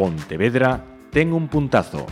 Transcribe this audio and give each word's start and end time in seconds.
Pontevedra 0.00 0.80
ten 1.12 1.28
un 1.30 1.44
puntazo. 1.46 2.06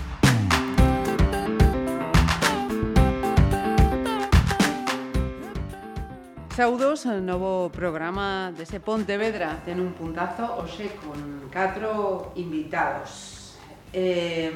Saudos, 6.52 7.06
novo 7.06 7.72
programa 7.72 8.52
dese 8.52 8.84
Pontevedra 8.84 9.64
ten 9.64 9.80
un 9.80 9.96
puntazo 9.96 10.60
hoxe 10.60 11.00
con 11.00 11.48
catro 11.48 12.36
invitados. 12.36 13.56
Eh, 13.96 14.52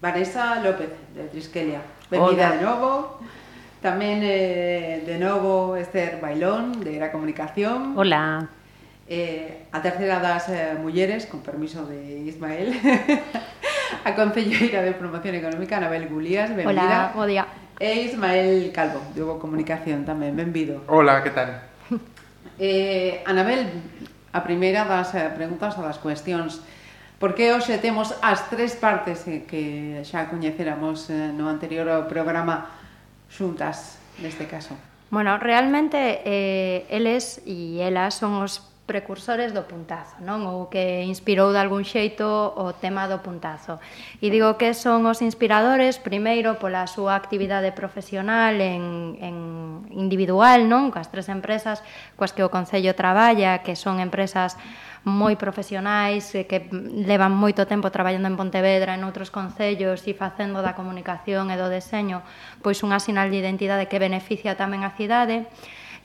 Vanessa 0.00 0.56
López, 0.64 0.88
de 1.12 1.28
Triskelia. 1.28 1.84
Benvida 2.08 2.56
de 2.56 2.64
novo. 2.64 3.20
Tamén 3.84 4.24
eh, 4.24 5.04
de 5.04 5.20
novo 5.20 5.76
Esther 5.76 6.16
Bailón, 6.16 6.80
de 6.80 6.96
Era 6.96 7.12
Comunicación. 7.12 7.92
Hola. 7.92 8.63
Eh, 9.06 9.68
a 9.72 9.80
terceira 9.84 10.16
das 10.18 10.48
eh, 10.48 10.76
mulleres, 10.80 11.26
con 11.28 11.44
permiso 11.44 11.84
de 11.84 12.24
Ismael, 12.24 12.72
a 14.04 14.10
Concelleira 14.16 14.80
de 14.80 14.96
Promoción 14.96 15.36
Económica, 15.36 15.76
Anabel 15.76 16.08
Gulías, 16.08 16.48
benvida. 16.56 16.70
Hola, 16.70 17.12
bo 17.14 17.26
día. 17.28 17.44
E 17.76 18.08
Ismael 18.08 18.72
Calvo, 18.72 19.04
de 19.12 19.20
Hugo 19.20 19.36
Comunicación 19.36 20.08
tamén, 20.08 20.32
benvido. 20.32 20.80
Hola, 20.88 21.20
que 21.20 21.30
tal? 21.30 21.60
Eh, 22.54 23.18
Anabel, 23.26 23.66
a 24.30 24.46
primeira 24.46 24.86
das 24.86 25.10
eh, 25.18 25.26
preguntas 25.34 25.74
ou 25.74 25.82
das 25.82 25.98
cuestións, 25.98 26.62
Por 27.18 27.34
que 27.34 27.54
hoxe 27.56 27.78
temos 27.78 28.12
as 28.20 28.50
tres 28.50 28.76
partes 28.76 29.24
eh, 29.24 29.48
que 29.48 30.04
xa 30.04 30.28
coñeceramos 30.28 31.08
eh, 31.08 31.32
no 31.32 31.48
anterior 31.48 31.88
ao 31.88 32.04
programa 32.04 32.68
xuntas, 33.32 33.96
neste 34.20 34.44
caso. 34.44 34.76
Bueno, 35.08 35.40
realmente 35.40 36.20
eh, 36.26 36.84
eles 36.92 37.40
e 37.46 37.80
elas 37.80 38.18
son 38.18 38.44
os 38.44 38.73
precursores 38.84 39.56
do 39.56 39.64
puntazo, 39.64 40.20
non? 40.20 40.44
Ou 40.44 40.68
que 40.68 41.08
inspirou 41.08 41.56
de 41.56 41.60
algún 41.60 41.88
xeito 41.88 42.28
o 42.28 42.76
tema 42.76 43.08
do 43.08 43.24
puntazo. 43.24 43.80
E 44.20 44.28
digo 44.28 44.60
que 44.60 44.76
son 44.76 45.08
os 45.08 45.24
inspiradores, 45.24 45.96
primeiro, 45.96 46.60
pola 46.60 46.84
súa 46.84 47.16
actividade 47.16 47.72
profesional 47.72 48.60
en, 48.60 49.16
en 49.24 49.36
individual, 49.88 50.68
non? 50.68 50.92
Coas 50.92 51.08
tres 51.08 51.32
empresas 51.32 51.80
coas 52.20 52.36
que 52.36 52.44
o 52.44 52.52
Concello 52.52 52.92
traballa, 52.92 53.64
que 53.64 53.72
son 53.72 54.04
empresas 54.04 54.60
moi 55.04 55.36
profesionais 55.36 56.32
eh, 56.32 56.48
que 56.48 56.64
levan 56.72 57.36
moito 57.36 57.68
tempo 57.68 57.92
traballando 57.92 58.24
en 58.24 58.40
Pontevedra 58.40 58.96
en 58.96 59.04
outros 59.04 59.28
concellos 59.28 60.00
e 60.08 60.16
facendo 60.16 60.64
da 60.64 60.72
comunicación 60.72 61.52
e 61.52 61.60
do 61.60 61.68
deseño 61.68 62.24
pois 62.64 62.80
unha 62.80 62.96
sinal 62.96 63.28
de 63.28 63.36
identidade 63.36 63.84
que 63.84 64.00
beneficia 64.00 64.56
tamén 64.56 64.80
a 64.80 64.96
cidade 64.96 65.44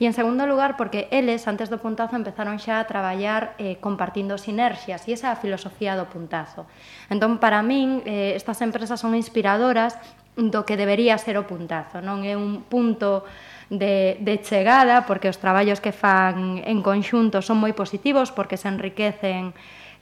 E 0.00 0.08
en 0.08 0.16
segundo 0.16 0.48
lugar, 0.48 0.80
porque 0.80 1.12
eles, 1.12 1.44
antes 1.44 1.68
do 1.68 1.76
puntazo, 1.76 2.16
empezaron 2.16 2.56
xa 2.56 2.80
a 2.80 2.88
traballar 2.88 3.52
eh, 3.60 3.76
compartindo 3.84 4.40
sinerxias, 4.40 5.04
e 5.04 5.12
esa 5.12 5.28
é 5.28 5.32
a 5.36 5.36
filosofía 5.36 5.92
do 5.92 6.08
puntazo. 6.08 6.64
Entón, 7.12 7.36
para 7.36 7.60
min, 7.60 8.00
eh, 8.08 8.32
estas 8.32 8.64
empresas 8.64 8.96
son 8.96 9.12
inspiradoras 9.12 10.00
do 10.40 10.64
que 10.64 10.80
debería 10.80 11.20
ser 11.20 11.36
o 11.36 11.44
puntazo. 11.44 12.00
Non 12.00 12.24
é 12.24 12.32
un 12.32 12.64
punto 12.64 13.28
de, 13.68 14.16
de 14.24 14.40
chegada, 14.40 15.04
porque 15.04 15.28
os 15.28 15.36
traballos 15.36 15.84
que 15.84 15.92
fan 15.92 16.64
en 16.64 16.80
conxunto 16.80 17.44
son 17.44 17.60
moi 17.60 17.76
positivos, 17.76 18.32
porque 18.32 18.56
se 18.56 18.72
enriquecen 18.72 19.52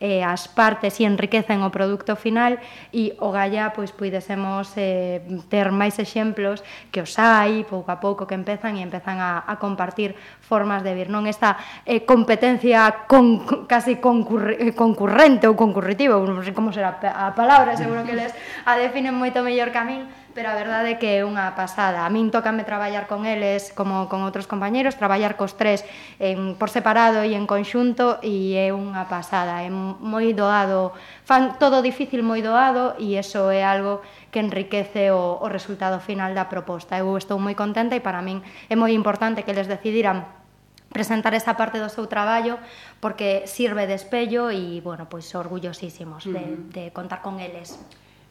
eh, 0.00 0.22
as 0.22 0.46
partes 0.46 1.02
e 1.02 1.06
enriquecen 1.06 1.62
o 1.66 1.70
produto 1.74 2.14
final 2.14 2.58
e 2.94 3.18
o 3.18 3.34
Gaia 3.34 3.74
pois 3.74 3.90
puidesemos 3.90 4.70
eh, 4.78 5.22
ter 5.50 5.74
máis 5.74 5.98
exemplos 5.98 6.62
que 6.94 7.02
os 7.02 7.18
hai 7.18 7.66
pouco 7.66 7.90
a 7.90 7.98
pouco 7.98 8.26
que 8.26 8.38
empezan 8.38 8.78
e 8.78 8.82
empezan 8.86 9.18
a, 9.18 9.42
a 9.42 9.58
compartir 9.58 10.14
formas 10.40 10.86
de 10.86 10.94
vir. 10.94 11.10
Non 11.10 11.26
esta 11.26 11.58
eh, 11.82 12.06
competencia 12.06 13.06
con, 13.10 13.66
casi 13.66 13.98
concurre, 13.98 14.58
eh, 14.58 14.74
concurrente 14.74 15.50
ou 15.50 15.58
concurritiva, 15.58 16.18
non 16.22 16.46
sei 16.46 16.54
como 16.54 16.70
será 16.70 16.98
a 16.98 17.34
palabra, 17.34 17.74
seguro 17.74 18.06
que 18.06 18.14
les 18.14 18.30
a 18.66 18.78
definen 18.78 19.14
moito 19.14 19.42
mellor 19.42 19.74
que 19.74 19.80
a 19.80 19.86
min, 19.86 20.06
pero 20.38 20.50
a 20.50 20.54
verdade 20.54 20.94
é 20.94 20.98
que 21.02 21.18
é 21.18 21.26
unha 21.26 21.58
pasada. 21.58 22.06
A 22.06 22.10
min 22.14 22.30
tócame 22.30 22.62
traballar 22.62 23.10
con 23.10 23.26
eles 23.26 23.74
como 23.74 24.06
con 24.06 24.22
outros 24.22 24.46
compañeros, 24.46 24.94
traballar 24.94 25.34
cos 25.34 25.58
tres 25.58 25.82
en, 26.22 26.54
por 26.54 26.70
separado 26.70 27.26
e 27.26 27.34
en 27.34 27.42
conxunto 27.42 28.22
e 28.22 28.54
é 28.54 28.70
unha 28.70 29.10
pasada, 29.10 29.66
é 29.66 29.70
moi 29.74 30.30
doado, 30.38 30.94
fan 31.26 31.58
todo 31.58 31.82
difícil 31.82 32.22
moi 32.22 32.38
doado 32.38 32.94
e 33.02 33.18
eso 33.18 33.50
é 33.50 33.66
algo 33.66 33.98
que 34.30 34.38
enriquece 34.38 35.10
o, 35.10 35.42
o 35.42 35.50
resultado 35.50 35.98
final 35.98 36.30
da 36.38 36.46
proposta. 36.46 36.94
Eu 37.02 37.18
estou 37.18 37.42
moi 37.42 37.58
contenta 37.58 37.98
e 37.98 38.00
para 38.00 38.22
min 38.22 38.38
é 38.70 38.78
moi 38.78 38.94
importante 38.94 39.42
que 39.42 39.50
eles 39.50 39.66
decidiran 39.66 40.22
presentar 40.94 41.34
esa 41.34 41.58
parte 41.58 41.82
do 41.82 41.90
seu 41.90 42.06
traballo 42.06 42.62
porque 43.02 43.42
sirve 43.50 43.90
de 43.90 43.98
espello 43.98 44.54
e, 44.54 44.78
bueno, 44.86 45.10
pois 45.10 45.26
orgullosísimos 45.34 46.30
de, 46.30 46.62
de 46.70 46.94
contar 46.94 47.26
con 47.26 47.42
eles. 47.42 47.74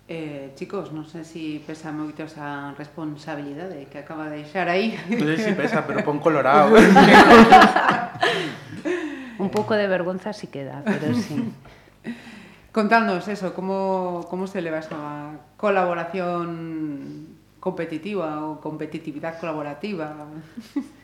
Eh, 0.08 0.56
chicos, 0.56 0.96
non 0.96 1.04
sei 1.04 1.28
se 1.28 1.36
si 1.36 1.44
pesa 1.60 1.92
moito 1.92 2.24
esa 2.24 2.72
responsabilidade 2.80 3.92
que 3.92 4.00
acaba 4.00 4.32
de 4.32 4.40
deixar 4.40 4.72
aí. 4.72 4.96
Non 5.12 5.28
sei 5.36 5.36
se 5.36 5.52
si 5.52 5.60
pesa, 5.60 5.84
pero 5.84 6.00
pon 6.08 6.24
colorado. 6.24 6.80
Un 9.44 9.52
pouco 9.52 9.76
de 9.76 9.84
vergonza 9.92 10.32
si 10.32 10.48
queda, 10.48 10.80
pero 10.88 11.12
sí. 11.12 11.36
Contándonos 12.72 13.28
eso, 13.28 13.52
como, 13.52 14.24
como 14.32 14.48
se 14.48 14.64
leva 14.64 14.80
esa 14.80 15.36
colaboración 15.60 17.36
competitiva 17.60 18.48
ou 18.48 18.64
competitividade 18.64 19.44
colaborativa? 19.44 20.16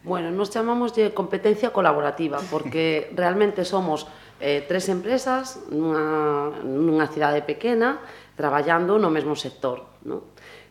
Bueno, 0.00 0.32
nos 0.32 0.48
chamamos 0.48 0.96
de 0.96 1.12
competencia 1.12 1.76
colaborativa 1.76 2.40
porque 2.48 3.12
realmente 3.12 3.68
somos 3.68 4.08
eh, 4.40 4.64
tres 4.64 4.88
empresas 4.88 5.60
nunha, 5.68 6.56
nunha 6.64 7.04
cidade 7.12 7.44
pequena 7.44 8.00
traballando 8.40 8.96
no 8.96 9.12
mesmo 9.12 9.36
sector. 9.36 9.84
Non? 10.08 10.24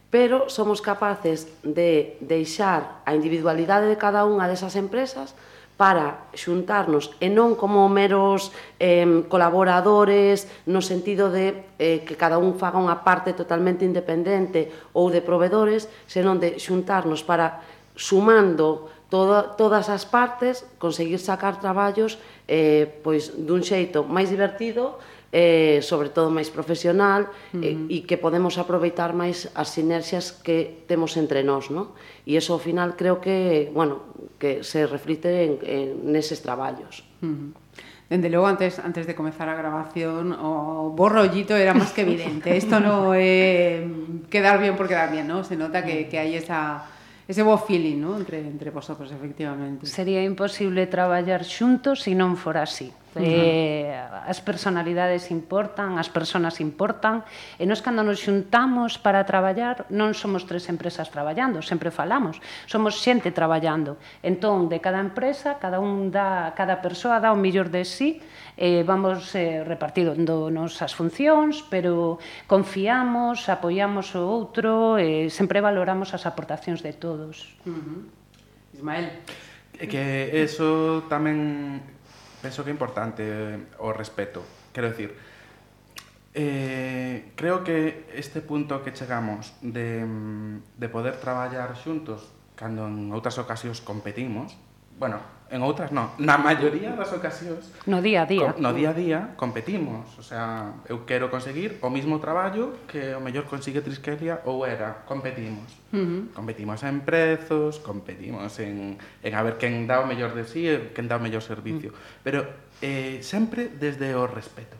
Pero 0.10 0.50
somos 0.50 0.82
capaces 0.82 1.46
de 1.62 2.18
deixar 2.18 3.06
a 3.06 3.14
individualidade 3.14 3.86
de 3.86 4.02
cada 4.02 4.26
unha 4.26 4.50
desas 4.50 4.74
empresas 4.74 5.38
para 5.80 6.28
xuntarnos 6.36 7.16
e 7.24 7.32
non 7.32 7.56
como 7.56 7.88
meros 7.88 8.52
eh, 8.84 9.24
colaboradores 9.32 10.50
no 10.68 10.84
sentido 10.84 11.32
de 11.32 11.72
eh, 11.80 12.04
que 12.04 12.20
cada 12.20 12.36
un 12.36 12.60
faga 12.60 12.82
unha 12.82 13.06
parte 13.06 13.32
totalmente 13.32 13.88
independente 13.88 14.92
ou 14.92 15.08
de 15.08 15.24
provedores, 15.24 15.88
senón 16.04 16.42
de 16.42 16.60
xuntarnos 16.60 17.24
para 17.24 17.64
sumando 17.96 18.92
todo, 19.08 19.56
todas 19.56 19.88
as 19.88 20.04
partes 20.04 20.68
conseguir 20.84 21.16
sacar 21.16 21.64
traballos 21.64 22.20
eh, 22.44 22.84
pois 23.00 23.32
dun 23.40 23.64
xeito 23.64 24.04
máis 24.04 24.28
divertido 24.28 25.00
eh, 25.32 25.80
sobre 25.86 26.10
todo 26.10 26.34
máis 26.34 26.50
profesional 26.50 27.30
uh 27.30 27.62
-huh. 27.62 27.90
eh, 27.90 27.96
e 27.96 27.98
que 28.10 28.18
podemos 28.18 28.58
aproveitar 28.58 29.14
máis 29.14 29.50
as 29.54 29.70
sinerxias 29.70 30.34
que 30.34 30.86
temos 30.90 31.14
entre 31.22 31.46
nós, 31.46 31.70
no? 31.70 31.94
E 32.26 32.34
eso 32.34 32.58
ao 32.58 32.62
final 32.62 32.98
creo 32.98 33.22
que, 33.22 33.70
bueno, 33.70 34.10
que 34.42 34.66
se 34.66 34.90
reflite 34.90 35.46
en, 35.46 35.52
en 35.62 35.86
neses 36.10 36.42
traballos. 36.42 37.06
Uh 37.22 37.30
-huh. 37.30 37.50
Dende 38.10 38.26
logo, 38.34 38.50
antes, 38.50 38.82
antes 38.82 39.06
de 39.06 39.14
comezar 39.14 39.50
a 39.50 39.56
grabación, 39.56 40.34
o 40.34 40.90
borrollito 40.98 41.54
era 41.54 41.78
máis 41.78 41.94
que 41.94 42.02
evidente. 42.02 42.50
Isto 42.58 42.82
non 42.82 43.14
é 43.14 43.86
quedar 44.34 44.58
bien 44.58 44.74
por 44.74 44.90
quedar 44.90 45.14
bien, 45.14 45.30
¿no? 45.30 45.46
Se 45.46 45.54
nota 45.54 45.86
que, 45.86 46.10
que 46.10 46.18
hai 46.18 46.34
esa, 46.34 46.90
ese 47.30 47.46
bo 47.46 47.54
feeling 47.62 48.02
¿no? 48.02 48.18
entre, 48.18 48.42
entre 48.42 48.74
vosotros, 48.74 49.14
efectivamente. 49.14 49.86
Sería 49.86 50.26
imposible 50.26 50.90
traballar 50.90 51.46
xuntos 51.46 52.02
se 52.02 52.18
non 52.18 52.34
fora 52.34 52.66
así. 52.66 52.90
Uh 53.16 53.22
-huh. 53.22 53.26
Eh, 53.26 53.90
as 54.30 54.38
personalidades 54.42 55.34
importan, 55.34 55.98
as 55.98 56.10
persoas 56.14 56.62
importan, 56.62 57.26
e 57.58 57.66
nós 57.66 57.82
cando 57.82 58.06
nos 58.06 58.22
xuntamos 58.22 59.02
para 59.02 59.26
traballar 59.26 59.90
non 59.90 60.14
somos 60.14 60.46
tres 60.46 60.70
empresas 60.70 61.10
traballando, 61.10 61.66
sempre 61.66 61.90
falamos, 61.90 62.38
somos 62.70 63.02
xente 63.02 63.34
traballando. 63.34 63.98
Entón, 64.22 64.70
de 64.70 64.78
cada 64.78 65.02
empresa, 65.02 65.58
cada 65.58 65.82
un 65.82 66.14
dá, 66.14 66.54
cada 66.54 66.86
persoa 66.86 67.18
dá 67.18 67.34
o 67.34 67.40
millor 67.40 67.74
de 67.74 67.82
si, 67.82 68.22
sí, 68.22 68.22
eh, 68.62 68.84
vamos 68.86 69.34
eh, 69.36 69.64
repartíndonos 69.64 70.82
as 70.84 70.94
funcións, 70.94 71.64
pero 71.72 72.20
confiamos, 72.46 73.48
apoiamos 73.48 74.14
o 74.14 74.22
outro, 74.22 75.00
eh, 75.00 75.32
sempre 75.32 75.64
valoramos 75.64 76.12
as 76.14 76.28
aportacións 76.28 76.84
de 76.84 76.94
todos. 76.94 77.56
Uh 77.66 77.74
-huh. 77.74 78.00
Ismael. 78.76 79.08
Que 79.80 80.44
eso 80.44 81.08
tamén 81.08 81.80
penso 82.42 82.64
que 82.64 82.72
é 82.72 82.74
importante 82.74 83.24
o 83.80 83.92
respeto. 83.92 84.44
Quero 84.74 84.90
dicir, 84.90 85.16
eh, 86.34 87.32
creo 87.36 87.64
que 87.64 88.08
este 88.14 88.42
punto 88.42 88.84
que 88.84 88.92
chegamos 88.92 89.54
de, 89.62 90.06
mm, 90.06 90.80
de 90.80 90.88
poder 90.90 91.18
traballar 91.18 91.76
xuntos 91.76 92.32
cando 92.60 92.88
en 92.92 93.12
outras 93.16 93.40
ocasións 93.40 93.80
competimos, 93.80 94.52
bueno, 95.00 95.24
en 95.50 95.66
outras 95.66 95.90
non. 95.90 96.14
Na 96.22 96.38
maioría 96.38 96.94
das 96.94 97.10
ocasións... 97.10 97.74
No 97.90 98.06
día 98.06 98.24
a 98.24 98.28
día. 98.30 98.54
No 98.62 98.70
día 98.70 98.94
a 98.94 98.96
día 98.96 99.20
competimos. 99.34 100.06
O 100.22 100.24
sea, 100.24 100.78
eu 100.86 101.10
quero 101.10 101.34
conseguir 101.34 101.82
o 101.82 101.90
mismo 101.90 102.22
traballo 102.22 102.86
que 102.86 103.18
o 103.18 103.22
mellor 103.22 103.50
consigue 103.50 103.82
Trisquelia 103.82 104.46
ou 104.46 104.62
era. 104.62 105.02
Competimos. 105.10 105.66
Uh 105.90 105.98
-huh. 105.98 106.22
Competimos 106.38 106.86
en 106.86 107.02
prezos, 107.02 107.82
competimos 107.82 108.54
en, 108.62 109.02
en 109.02 109.32
a 109.34 109.42
ver 109.42 109.58
quen 109.58 109.90
dá 109.90 110.00
o 110.02 110.06
mellor 110.06 110.38
de 110.38 110.46
sí 110.46 110.70
quen 110.94 111.10
dá 111.10 111.18
o 111.18 111.22
mellor 111.22 111.42
servicio. 111.42 111.90
Uh 111.90 111.98
-huh. 111.98 112.22
Pero 112.22 112.40
eh, 112.86 113.20
sempre 113.26 113.74
desde 113.74 114.14
o 114.14 114.30
respeto. 114.30 114.78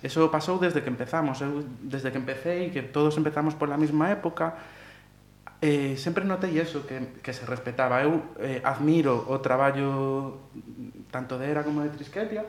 Eso 0.00 0.32
pasou 0.32 0.56
desde 0.56 0.80
que 0.80 0.88
empezamos. 0.88 1.44
Eu, 1.44 1.60
desde 1.84 2.08
que 2.08 2.16
empecé 2.16 2.64
e 2.64 2.72
que 2.72 2.80
todos 2.80 3.20
empezamos 3.20 3.52
pola 3.52 3.76
mesma 3.76 4.08
época, 4.08 4.56
eh, 5.60 5.96
sempre 5.96 6.24
notei 6.24 6.56
eso, 6.58 6.88
que, 6.88 7.20
que 7.20 7.32
se 7.32 7.44
respetaba. 7.44 8.00
Eu 8.00 8.34
eh, 8.40 8.64
admiro 8.64 9.28
o 9.28 9.38
traballo 9.44 10.48
tanto 11.12 11.36
de 11.36 11.52
ERA 11.52 11.62
como 11.64 11.84
de 11.84 11.92
Trisquetia, 11.92 12.44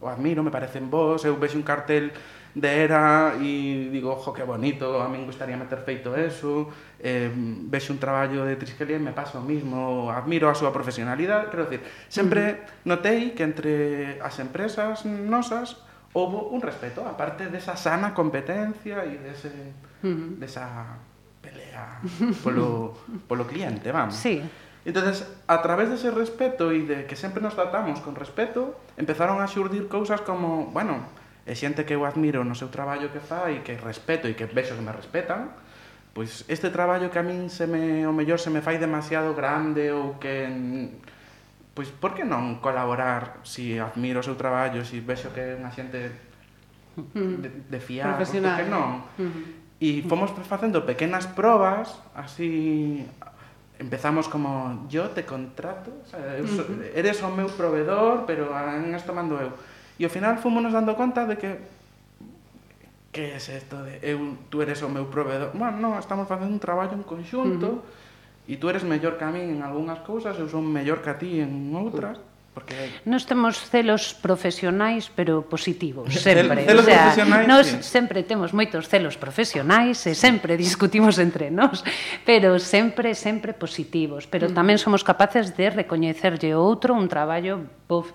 o 0.00 0.08
admiro, 0.08 0.42
me 0.42 0.50
parecen 0.50 0.88
vos, 0.88 1.24
eu 1.24 1.36
vexo 1.36 1.56
un 1.56 1.64
cartel 1.64 2.12
de 2.54 2.70
ERA 2.70 3.34
e 3.40 3.90
digo, 3.90 4.12
ojo, 4.12 4.32
que 4.32 4.46
bonito, 4.46 5.02
a 5.02 5.08
min 5.10 5.26
gustaría 5.26 5.58
meter 5.58 5.82
feito 5.82 6.14
eso, 6.14 6.70
eh, 7.02 7.28
vexo 7.68 7.92
un 7.92 7.98
traballo 7.98 8.46
de 8.46 8.54
Trisquelia 8.54 8.96
e 8.96 9.02
me 9.02 9.12
pasa 9.12 9.40
o 9.40 9.44
mismo, 9.44 10.08
admiro 10.12 10.46
a 10.46 10.54
súa 10.54 10.70
profesionalidade, 10.70 11.50
quero 11.50 11.66
decir, 11.66 11.82
sempre 12.06 12.64
notei 12.86 13.34
que 13.34 13.42
entre 13.42 13.72
as 14.22 14.38
empresas 14.38 15.02
nosas 15.04 15.82
houve 16.14 16.38
un 16.54 16.62
respeto, 16.62 17.02
aparte 17.02 17.50
desa 17.50 17.74
sana 17.74 18.14
competencia 18.14 19.02
e 19.02 19.18
dese, 19.18 19.50
uh 19.50 20.06
-huh. 20.06 20.38
desa 20.38 20.94
pelea 21.44 22.00
polo, 22.42 22.96
polo 23.28 23.44
cliente, 23.44 23.92
vamos. 23.92 24.16
Sí. 24.16 24.40
Entonces, 24.84 25.24
a 25.48 25.62
través 25.62 25.88
dese 25.88 26.12
de 26.12 26.16
respeto 26.16 26.68
e 26.68 26.84
de 26.84 27.08
que 27.08 27.16
sempre 27.16 27.40
nos 27.40 27.56
tratamos 27.56 28.04
con 28.04 28.16
respeto, 28.16 28.76
empezaron 29.00 29.40
a 29.40 29.48
xurdir 29.48 29.88
cousas 29.88 30.20
como, 30.20 30.68
bueno, 30.72 31.00
e 31.48 31.56
xente 31.56 31.88
que 31.88 31.96
eu 31.96 32.04
admiro 32.04 32.44
no 32.44 32.52
seu 32.56 32.68
traballo 32.68 33.08
que 33.08 33.20
fai, 33.20 33.64
que 33.64 33.76
respeto 33.80 34.28
e 34.28 34.36
que 34.36 34.44
vexo 34.44 34.76
que 34.76 34.84
me 34.84 34.92
respetan, 34.92 35.56
pois 36.12 36.44
este 36.52 36.68
traballo 36.68 37.08
que 37.08 37.20
a 37.20 37.24
min 37.24 37.48
se 37.48 37.64
me, 37.64 38.04
o 38.04 38.12
mellor 38.12 38.36
se 38.36 38.52
me 38.52 38.60
fai 38.60 38.76
demasiado 38.76 39.32
grande 39.32 39.88
ou 39.88 40.20
que 40.20 40.48
pois 41.72 41.88
por 41.88 42.12
que 42.12 42.28
non 42.28 42.60
colaborar 42.60 43.40
se 43.42 43.74
si 43.74 43.80
admiro 43.80 44.20
o 44.20 44.24
seu 44.24 44.36
traballo, 44.36 44.84
se 44.84 44.96
si 44.96 45.04
vexo 45.04 45.32
que 45.32 45.40
é 45.40 45.56
unha 45.56 45.72
xente 45.72 46.12
de, 46.94 47.50
de 47.72 47.78
fiar, 47.80 48.20
por 48.20 48.28
que 48.28 48.68
non? 48.68 49.00
Uh 49.16 49.26
-huh. 49.26 49.63
E 49.82 50.06
fomos 50.06 50.30
facendo 50.46 50.86
pequenas 50.86 51.26
probas, 51.26 51.98
así 52.14 53.02
empezamos 53.78 54.30
como 54.30 54.86
yo 54.88 55.10
te 55.10 55.26
contrato, 55.26 55.90
o 55.90 56.06
sea, 56.06 56.38
eu 56.38 56.46
so, 56.46 56.62
eres 56.94 57.18
o 57.26 57.30
meu 57.34 57.50
proveedor, 57.50 58.22
pero 58.22 58.54
ah, 58.54 58.78
en 58.78 58.94
esto 58.94 59.10
mando 59.10 59.34
eu. 59.34 59.50
E 59.98 60.06
ao 60.06 60.12
final 60.14 60.38
fomos 60.38 60.70
dando 60.70 60.94
conta 60.94 61.26
de 61.26 61.36
que 61.36 61.50
que 63.14 63.34
é 63.34 63.38
es 63.38 63.46
isto 63.50 63.78
de 63.82 63.98
eu, 64.02 64.38
tú 64.50 64.62
eres 64.62 64.78
o 64.82 64.88
meu 64.88 65.10
proveedor. 65.10 65.50
Bueno, 65.54 65.78
non, 65.82 65.98
estamos 65.98 66.30
facendo 66.30 66.54
un 66.54 66.62
traballo 66.62 66.94
en 66.94 67.02
conxunto 67.02 67.68
uh 67.68 67.78
-huh. 67.82 68.50
e 68.50 68.54
tú 68.58 68.70
eres 68.70 68.86
mellor 68.86 69.18
que 69.18 69.26
a 69.26 69.34
min 69.34 69.58
en 69.58 69.60
algunhas 69.66 70.02
cousas, 70.06 70.38
eu 70.38 70.46
son 70.46 70.66
mellor 70.66 71.02
que 71.02 71.10
a 71.10 71.18
ti 71.18 71.42
en 71.42 71.74
outras. 71.74 72.18
Uh 72.18 72.22
-huh 72.22 72.33
Porque... 72.54 73.02
Nos 73.04 73.26
temos 73.26 73.58
celos 73.58 74.14
profesionais, 74.14 75.10
pero 75.10 75.42
positivos, 75.42 76.14
sempre. 76.22 76.62
Celos 76.64 76.86
o 76.86 76.88
sea, 76.88 77.02
profesionais, 77.10 77.48
nos 77.50 77.66
sí. 77.66 77.82
sempre 77.82 78.22
temos 78.22 78.54
moitos 78.54 78.86
celos 78.86 79.18
profesionais 79.18 79.98
e 80.06 80.14
sempre 80.14 80.54
discutimos 80.54 81.18
entre 81.18 81.50
nós, 81.50 81.82
pero 82.22 82.62
sempre, 82.62 83.18
sempre 83.18 83.58
positivos. 83.58 84.30
Pero 84.30 84.46
mm. 84.48 84.54
tamén 84.54 84.78
somos 84.78 85.02
capaces 85.02 85.50
de 85.58 85.66
recoñecerlle 85.66 86.54
outro 86.54 86.94
un 86.94 87.10
traballo 87.10 87.66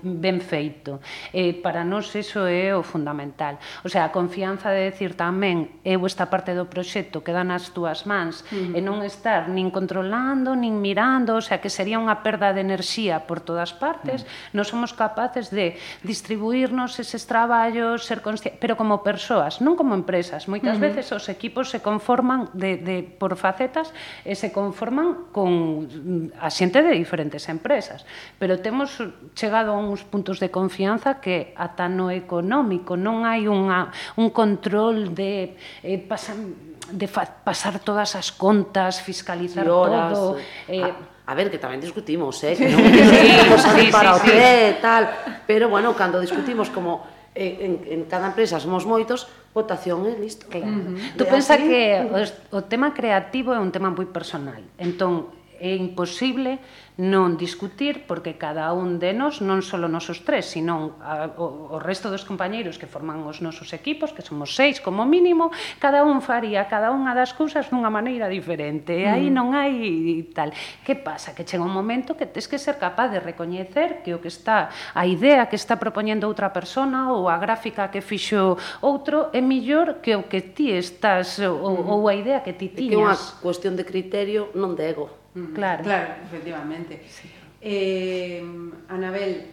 ben 0.01 0.39
feito. 0.39 1.03
Eh, 1.35 1.53
para 1.59 1.83
nós 1.83 2.07
iso 2.15 2.47
é 2.47 2.71
o 2.71 2.81
fundamental. 2.81 3.59
O 3.83 3.91
sea, 3.91 4.07
a 4.07 4.15
confianza 4.15 4.71
de 4.71 4.87
decir 4.87 5.19
tamén 5.19 5.83
eu 5.83 6.07
esta 6.07 6.31
parte 6.31 6.55
do 6.55 6.71
proxecto 6.71 7.21
queda 7.21 7.43
nas 7.43 7.75
túas 7.75 8.07
mans 8.07 8.47
uh 8.47 8.55
-huh. 8.55 8.77
e 8.77 8.79
non 8.79 9.03
estar 9.03 9.51
nin 9.51 9.67
controlando, 9.67 10.55
nin 10.55 10.79
mirando, 10.79 11.35
o 11.35 11.43
sea, 11.43 11.59
que 11.59 11.67
sería 11.67 11.99
unha 11.99 12.23
perda 12.23 12.55
de 12.55 12.63
enerxía 12.63 13.27
por 13.27 13.43
todas 13.43 13.75
partes, 13.75 14.23
uh 14.23 14.25
-huh 14.25 14.28
non 14.53 14.63
somos 14.63 14.95
capaces 14.95 15.49
de 15.49 15.75
distribuirnos 16.05 16.97
eses 16.99 17.25
traballos, 17.25 18.05
ser 18.05 18.21
conscientes, 18.21 18.59
pero 18.61 18.77
como 18.77 19.01
persoas, 19.01 19.59
non 19.59 19.73
como 19.73 19.97
empresas. 19.97 20.47
Moitas 20.47 20.75
uh 20.75 20.81
-huh. 20.81 20.87
veces 20.93 21.11
os 21.11 21.27
equipos 21.27 21.69
se 21.69 21.81
conforman 21.81 22.49
de, 22.53 22.77
de 22.77 23.03
por 23.03 23.35
facetas 23.35 23.91
e 24.23 24.35
se 24.35 24.53
conforman 24.53 25.31
con 25.33 25.85
mm, 25.89 26.39
a 26.39 26.49
xente 26.53 26.81
de 26.85 26.93
diferentes 26.93 27.49
empresas, 27.49 28.05
pero 28.37 28.61
temos 28.61 29.01
chegado 29.35 29.73
a 29.73 29.79
uns 29.79 30.05
puntos 30.05 30.39
de 30.39 30.49
confianza 30.49 31.19
que 31.19 31.53
ata 31.57 31.89
no 31.89 32.09
económico 32.09 32.95
non 32.95 33.25
hai 33.25 33.47
unha, 33.47 33.89
un 34.19 34.29
control 34.29 35.15
de 35.15 35.55
eh, 35.83 35.97
pasan, 35.97 36.55
de 36.91 37.07
fa, 37.07 37.25
pasar 37.25 37.79
todas 37.79 38.15
as 38.15 38.31
contas, 38.33 39.01
fiscalizar 39.01 39.69
horas, 39.69 40.13
todo. 40.13 40.37
Eh, 40.67 40.83
a 40.83 40.93
A 41.29 41.37
ver, 41.37 41.53
que 41.53 41.61
tamén 41.61 41.77
discutimos, 41.77 42.41
eh? 42.41 42.57
Que 42.57 42.65
non 42.73 42.81
discutimos 42.89 43.61
sí, 43.61 43.69
sí, 43.69 43.93
para 43.93 44.17
o 44.17 44.19
pé, 44.19 44.73
sí. 44.73 44.81
tal. 44.81 45.03
Pero, 45.45 45.69
bueno, 45.69 45.93
cando 45.93 46.17
discutimos 46.17 46.73
como 46.73 47.05
en, 47.37 47.85
en 47.85 47.99
cada 48.09 48.33
empresa 48.33 48.57
somos 48.57 48.89
moitos, 48.89 49.29
votación 49.53 50.09
e 50.09 50.17
listo. 50.17 50.49
Claro. 50.49 50.73
Uh 50.73 50.97
-huh. 50.97 51.13
Tú 51.13 51.29
pensa 51.29 51.61
que 51.61 52.01
o, 52.01 52.57
o 52.57 52.59
tema 52.65 52.97
creativo 52.97 53.53
é 53.53 53.61
un 53.61 53.69
tema 53.69 53.93
moi 53.93 54.09
personal. 54.09 54.59
Entón, 54.81 55.29
é 55.59 55.75
imposible 55.75 56.59
non 56.99 57.39
discutir 57.39 58.03
porque 58.03 58.35
cada 58.35 58.75
un 58.75 58.99
de 58.99 59.15
nós, 59.15 59.39
non 59.39 59.63
só 59.63 59.79
nosos 59.79 60.27
tres, 60.27 60.51
sino 60.51 60.99
a, 60.99 61.31
o, 61.39 61.71
o 61.71 61.77
resto 61.79 62.11
dos 62.11 62.27
compañeiros 62.27 62.75
que 62.75 62.91
forman 62.91 63.23
os 63.23 63.39
nosos 63.39 63.71
equipos, 63.71 64.11
que 64.11 64.19
somos 64.19 64.51
seis 64.51 64.83
como 64.83 65.07
mínimo, 65.07 65.47
cada 65.79 66.03
un 66.03 66.19
faría 66.19 66.67
cada 66.67 66.91
unha 66.91 67.15
das 67.15 67.31
cousas 67.31 67.71
dunha 67.71 67.87
maneira 67.87 68.27
diferente. 68.27 68.91
E 68.91 69.07
aí 69.07 69.31
mm. 69.31 69.35
non 69.35 69.55
hai 69.55 70.27
tal. 70.35 70.51
Que 70.83 70.99
pasa? 70.99 71.31
Que 71.31 71.47
chega 71.47 71.63
un 71.63 71.71
momento 71.71 72.19
que 72.19 72.27
tes 72.27 72.51
que 72.51 72.59
ser 72.59 72.75
capaz 72.75 73.07
de 73.15 73.23
recoñecer 73.23 74.03
que 74.03 74.11
o 74.11 74.19
que 74.19 74.27
está 74.27 74.67
a 74.91 75.07
idea 75.07 75.47
que 75.47 75.55
está 75.55 75.79
propoñendo 75.79 76.27
outra 76.27 76.51
persona 76.51 77.15
ou 77.15 77.31
a 77.31 77.39
gráfica 77.39 77.87
que 77.87 78.03
fixo 78.03 78.59
outro 78.83 79.31
é 79.31 79.39
mellor 79.39 80.03
que 80.03 80.19
o 80.19 80.27
que 80.27 80.51
ti 80.51 80.75
estás 80.75 81.39
ou, 81.39 81.79
mm. 81.79 81.95
ou 81.95 82.11
a 82.11 82.13
idea 82.13 82.43
que 82.43 82.51
ti 82.51 82.75
tiñas. 82.75 82.91
É 82.91 82.91
que 82.91 82.99
é 82.99 83.07
unha 83.07 83.15
cuestión 83.39 83.79
de 83.79 83.87
criterio, 83.87 84.51
non 84.51 84.75
de 84.75 84.83
ego. 84.83 85.07
Claro. 85.53 85.83
Claro, 85.83 86.13
efectivamente. 86.25 87.03
Sí. 87.07 87.29
Eh, 87.61 88.43
Anabel, 88.87 89.45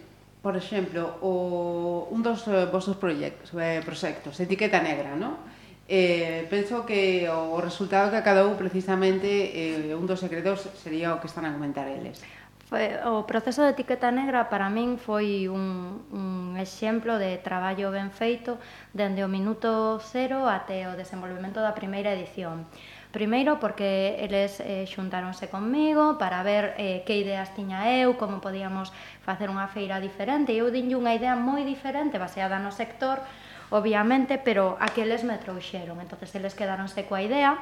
por 0.42 0.56
exemplo, 0.56 1.18
o, 1.22 2.08
un 2.10 2.22
dos 2.22 2.46
eh, 2.46 2.70
vosos 2.70 2.96
proxectos, 2.96 3.50
proxectos, 3.82 4.38
Etiqueta 4.38 4.80
Negra, 4.80 5.18
no? 5.18 5.42
Eh, 5.88 6.46
penso 6.50 6.86
que 6.86 7.30
o 7.30 7.62
resultado 7.62 8.10
que 8.10 8.18
acabou 8.18 8.58
precisamente 8.58 9.26
eh, 9.54 9.94
un 9.94 10.06
dos 10.06 10.18
secretos 10.18 10.66
sería 10.82 11.14
o 11.14 11.22
que 11.22 11.30
están 11.30 11.46
a 11.46 11.55
comentar 11.55 11.86
eles. 11.86 12.22
Foi, 12.66 12.98
o 13.06 13.22
proceso 13.22 13.62
de 13.62 13.70
etiqueta 13.70 14.10
negra 14.10 14.50
para 14.50 14.66
min 14.66 14.98
foi 14.98 15.46
un, 15.46 16.02
un 16.10 16.58
exemplo 16.58 17.14
de 17.14 17.38
traballo 17.38 17.94
ben 17.94 18.10
feito 18.10 18.58
dende 18.90 19.22
o 19.22 19.31
minuto 19.31 20.02
cero 20.02 20.50
até 20.50 20.90
o 20.90 20.98
desenvolvemento 20.98 21.62
da 21.62 21.70
primeira 21.78 22.10
edición. 22.10 22.66
Primeiro 23.13 23.58
porque 23.60 24.19
eles 24.20 24.60
eh, 24.60 24.84
xuntáronse 24.84 25.48
conmigo 25.48 26.19
para 26.19 26.43
ver 26.43 26.75
eh, 26.77 27.03
que 27.06 27.17
ideas 27.17 27.55
tiña 27.55 27.86
eu, 27.96 28.19
como 28.20 28.44
podíamos 28.44 28.93
facer 29.25 29.48
unha 29.48 29.70
feira 29.70 30.03
diferente. 30.03 30.53
Eu 30.53 30.69
dinlle 30.69 30.98
unha 30.98 31.15
idea 31.17 31.39
moi 31.39 31.65
diferente 31.65 32.20
baseada 32.20 32.58
no 32.60 32.75
sector, 32.75 33.22
obviamente, 33.70 34.36
pero 34.36 34.77
aqueles 34.82 35.25
me 35.25 35.39
trouxeron. 35.39 36.03
Entonces 36.03 36.34
eles 36.34 36.53
quedaronse 36.53 37.06
coa 37.08 37.25
idea 37.25 37.56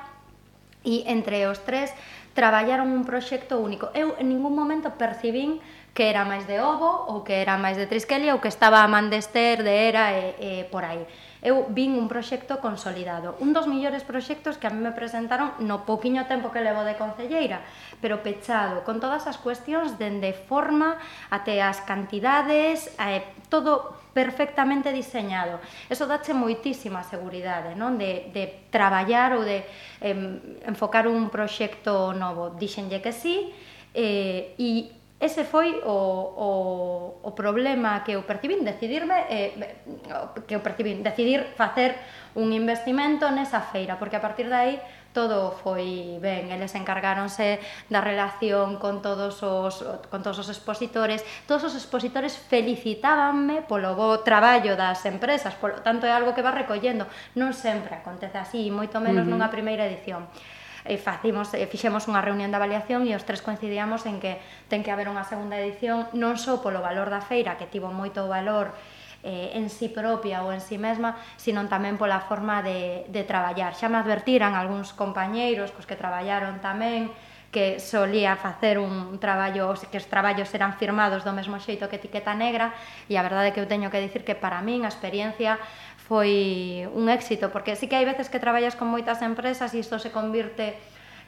e 0.84 1.08
entre 1.08 1.48
os 1.48 1.64
tres 1.64 1.92
traballaron 2.36 2.92
un 2.92 3.08
proxecto 3.08 3.62
único. 3.62 3.88
Eu 3.96 4.18
en 4.20 4.28
ningún 4.28 4.52
momento 4.52 4.96
percibín 4.98 5.62
que 5.94 6.10
era 6.10 6.26
máis 6.26 6.44
de 6.50 6.58
ovo 6.58 7.06
ou 7.06 7.22
que 7.22 7.38
era 7.38 7.54
máis 7.54 7.78
de 7.78 7.86
Triskelia 7.86 8.34
ou 8.34 8.42
que 8.42 8.50
estaba 8.50 8.82
a 8.82 8.90
man 8.90 9.14
de 9.14 9.22
de 9.22 9.74
Era 9.88 10.10
e, 10.18 10.34
e 10.42 10.50
por 10.66 10.82
aí. 10.82 11.06
Eu 11.44 11.68
vin 11.70 11.94
un 11.94 12.08
proxecto 12.08 12.58
consolidado, 12.58 13.36
un 13.38 13.52
dos 13.52 13.68
millores 13.68 14.02
proxectos 14.02 14.56
que 14.56 14.66
a 14.66 14.72
mí 14.72 14.80
me 14.80 14.96
presentaron 14.96 15.52
no 15.62 15.84
poquiño 15.84 16.24
tempo 16.24 16.48
que 16.50 16.64
levo 16.64 16.82
de 16.88 16.96
concelleira, 16.96 17.60
pero 18.00 18.24
pechado, 18.24 18.80
con 18.82 18.98
todas 18.98 19.28
as 19.28 19.36
cuestións 19.38 20.00
dende 20.00 20.32
forma 20.32 20.96
até 21.28 21.60
as 21.60 21.84
cantidades, 21.84 22.90
eh, 22.96 23.22
todo 23.52 23.94
perfectamente 24.16 24.88
diseñado. 24.88 25.60
Eso 25.92 26.08
dache 26.08 26.32
moitísima 26.32 27.04
seguridade, 27.04 27.76
non? 27.76 28.00
De, 28.00 28.32
de 28.32 28.66
traballar 28.72 29.36
ou 29.36 29.44
de 29.44 29.62
eh, 30.00 30.64
enfocar 30.64 31.06
un 31.06 31.28
proxecto 31.28 32.16
novo. 32.16 32.56
Dixenlle 32.56 33.04
que 33.04 33.12
sí, 33.12 33.52
eh, 33.92 34.56
e 34.56 35.03
Ese 35.20 35.46
foi 35.46 35.78
o, 35.86 35.94
o, 35.94 36.50
o 37.22 37.30
problema 37.38 38.02
que 38.02 38.18
eu 38.18 38.26
percibín, 38.26 38.66
decidirme, 38.66 39.14
eh, 39.30 39.78
que 40.44 40.58
eu 40.58 40.60
percibín, 40.60 41.06
decidir 41.06 41.54
facer 41.54 41.94
un 42.34 42.50
investimento 42.50 43.30
nesa 43.30 43.62
feira, 43.62 43.94
porque 43.94 44.18
a 44.18 44.22
partir 44.24 44.50
de 44.50 44.58
aí 44.58 44.74
todo 45.14 45.54
foi 45.54 46.18
ben, 46.18 46.50
eles 46.50 46.74
encargáronse 46.74 47.62
da 47.86 48.02
relación 48.02 48.82
con 48.82 48.98
todos 49.00 49.40
os 49.46 49.86
con 50.10 50.26
todos 50.26 50.42
os 50.42 50.50
expositores. 50.50 51.22
Todos 51.46 51.70
os 51.70 51.74
expositores 51.78 52.34
felicitábanme 52.34 53.62
polo 53.62 53.94
bo 53.94 54.26
traballo 54.26 54.74
das 54.74 55.06
empresas, 55.06 55.54
polo 55.54 55.78
tanto 55.86 56.04
é 56.04 56.12
algo 56.12 56.34
que 56.34 56.42
va 56.42 56.50
recollendo, 56.50 57.06
non 57.38 57.54
sempre 57.54 57.94
acontece 58.02 58.36
así, 58.36 58.66
moito 58.74 58.98
menos 58.98 59.24
uh 59.24 59.30
-huh. 59.30 59.38
nunha 59.38 59.48
primeira 59.48 59.86
edición 59.86 60.26
e 60.84 61.00
facimos, 61.00 61.48
e 61.56 61.64
fixemos 61.64 62.04
unha 62.12 62.20
reunión 62.20 62.52
de 62.52 62.60
avaliación 62.60 63.08
e 63.08 63.16
os 63.16 63.24
tres 63.24 63.40
coincidíamos 63.40 64.04
en 64.04 64.20
que 64.20 64.36
ten 64.68 64.84
que 64.84 64.92
haber 64.92 65.08
unha 65.08 65.24
segunda 65.24 65.56
edición 65.56 66.12
non 66.12 66.36
só 66.36 66.60
polo 66.60 66.84
valor 66.84 67.08
da 67.08 67.24
feira, 67.24 67.56
que 67.56 67.64
tivo 67.64 67.88
moito 67.88 68.28
valor 68.28 68.76
eh, 69.24 69.56
en 69.56 69.72
si 69.72 69.88
sí 69.88 69.96
propia 69.96 70.44
ou 70.44 70.52
en 70.52 70.60
si 70.60 70.76
sí 70.76 70.78
mesma, 70.78 71.16
sino 71.40 71.64
tamén 71.72 71.96
pola 71.96 72.20
forma 72.20 72.60
de, 72.60 73.08
de 73.08 73.24
traballar. 73.24 73.72
Xa 73.72 73.88
me 73.88 73.96
advertiran 73.96 74.52
algúns 74.52 74.92
compañeiros 74.92 75.72
cos 75.72 75.88
que 75.88 75.96
traballaron 75.96 76.60
tamén, 76.60 77.08
que 77.54 77.78
solía 77.78 78.34
facer 78.34 78.82
un 78.82 79.22
traballo, 79.22 79.70
que 79.86 80.02
os 80.02 80.10
traballos 80.10 80.50
eran 80.50 80.74
firmados 80.74 81.22
do 81.22 81.30
mesmo 81.30 81.62
xeito 81.62 81.86
que 81.86 82.02
etiqueta 82.02 82.34
negra, 82.34 82.74
e 83.06 83.14
a 83.14 83.22
verdade 83.22 83.48
é 83.48 83.52
que 83.54 83.62
eu 83.62 83.70
teño 83.70 83.94
que 83.94 84.02
dicir 84.02 84.26
que 84.26 84.34
para 84.34 84.58
min 84.58 84.82
a 84.82 84.90
experiencia 84.90 85.62
foi 86.10 86.82
un 86.90 87.06
éxito, 87.06 87.54
porque 87.54 87.78
sí 87.78 87.86
que 87.86 87.94
hai 87.94 88.02
veces 88.02 88.26
que 88.26 88.42
traballas 88.42 88.74
con 88.74 88.90
moitas 88.90 89.22
empresas 89.22 89.70
e 89.70 89.78
isto 89.78 90.02
se 90.02 90.10
convirte 90.10 90.74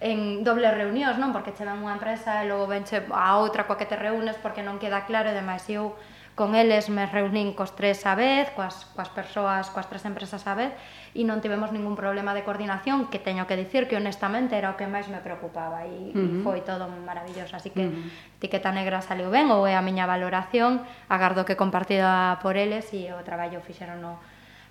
en 0.02 0.42
dobles 0.42 0.74
reunións, 0.74 1.16
non? 1.16 1.30
Porque 1.30 1.54
che 1.54 1.62
ven 1.62 1.78
unha 1.78 1.94
empresa 1.94 2.42
e 2.42 2.50
logo 2.50 2.66
venche 2.66 3.06
a 3.08 3.38
outra 3.38 3.64
coa 3.64 3.78
que 3.78 3.86
te 3.86 3.94
reúnes 3.96 4.34
porque 4.42 4.66
non 4.66 4.82
queda 4.82 5.06
claro 5.06 5.30
e 5.30 5.38
demais. 5.38 5.62
E 5.70 5.78
eu 5.78 5.94
con 6.36 6.54
eles 6.54 6.92
me 6.92 7.08
reunín 7.08 7.56
cos 7.56 7.72
tres 7.72 8.04
a 8.04 8.12
vez, 8.12 8.52
coas, 8.52 8.84
coas 8.92 9.08
persoas, 9.08 9.72
coas 9.72 9.88
tres 9.88 10.04
empresas 10.04 10.44
a 10.44 10.52
vez, 10.52 10.76
e 11.16 11.24
non 11.24 11.40
tivemos 11.40 11.72
ningún 11.72 11.96
problema 11.96 12.36
de 12.36 12.44
coordinación, 12.44 13.08
que 13.08 13.16
teño 13.16 13.48
que 13.48 13.56
dicir 13.56 13.88
que 13.88 13.96
honestamente 13.96 14.52
era 14.52 14.68
o 14.68 14.76
que 14.76 14.84
máis 14.84 15.08
me 15.08 15.24
preocupaba, 15.24 15.88
e, 15.88 16.12
uh 16.12 16.12
-huh. 16.12 16.40
e 16.40 16.44
foi 16.44 16.60
todo 16.60 16.84
maravilloso, 16.92 17.56
así 17.56 17.72
que 17.72 17.88
uh 17.88 17.90
-huh. 17.90 18.36
etiqueta 18.36 18.68
Negra 18.68 19.00
saliu 19.00 19.32
ben, 19.32 19.48
ou 19.48 19.64
é 19.64 19.72
a 19.72 19.80
miña 19.80 20.04
valoración, 20.04 20.84
agardo 21.08 21.48
que 21.48 21.56
compartida 21.56 22.36
por 22.44 22.60
eles, 22.60 22.92
e 22.92 23.08
o 23.16 23.24
traballo 23.24 23.64
fixeron 23.64 24.04
no 24.04 24.20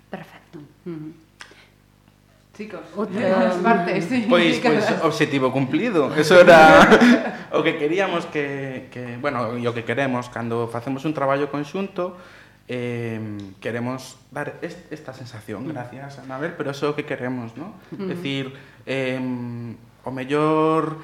perfecto. 0.06 0.62
Uh 0.86 0.94
-huh. 0.94 1.25
Chicos, 2.56 2.80
outra 2.96 3.20
eh, 3.20 3.60
parte. 3.60 4.00
Pois, 4.32 4.56
pois 4.64 4.84
obxectivo 5.04 5.52
cumplido. 5.52 6.08
Eso 6.16 6.40
era 6.40 6.88
o 7.56 7.60
que 7.60 7.76
queríamos 7.76 8.24
que, 8.32 8.88
que 8.88 9.20
bueno, 9.20 9.60
e 9.60 9.68
o 9.68 9.76
que 9.76 9.84
queremos 9.84 10.32
cando 10.32 10.64
facemos 10.72 11.04
un 11.04 11.12
traballo 11.12 11.52
conxunto 11.52 12.16
eh, 12.64 13.20
queremos 13.60 14.16
dar 14.32 14.56
est 14.64 14.88
esta 14.88 15.12
sensación, 15.12 15.68
gracias 15.68 16.16
Anabel, 16.18 16.56
pero 16.56 16.72
eso 16.72 16.88
é 16.88 16.90
o 16.90 16.96
que 16.96 17.04
queremos, 17.04 17.52
¿no? 17.60 17.76
Uh 17.92 18.00
-huh. 18.00 18.08
decir, 18.08 18.56
eh, 18.88 19.20
o 20.00 20.10
mellor 20.10 20.96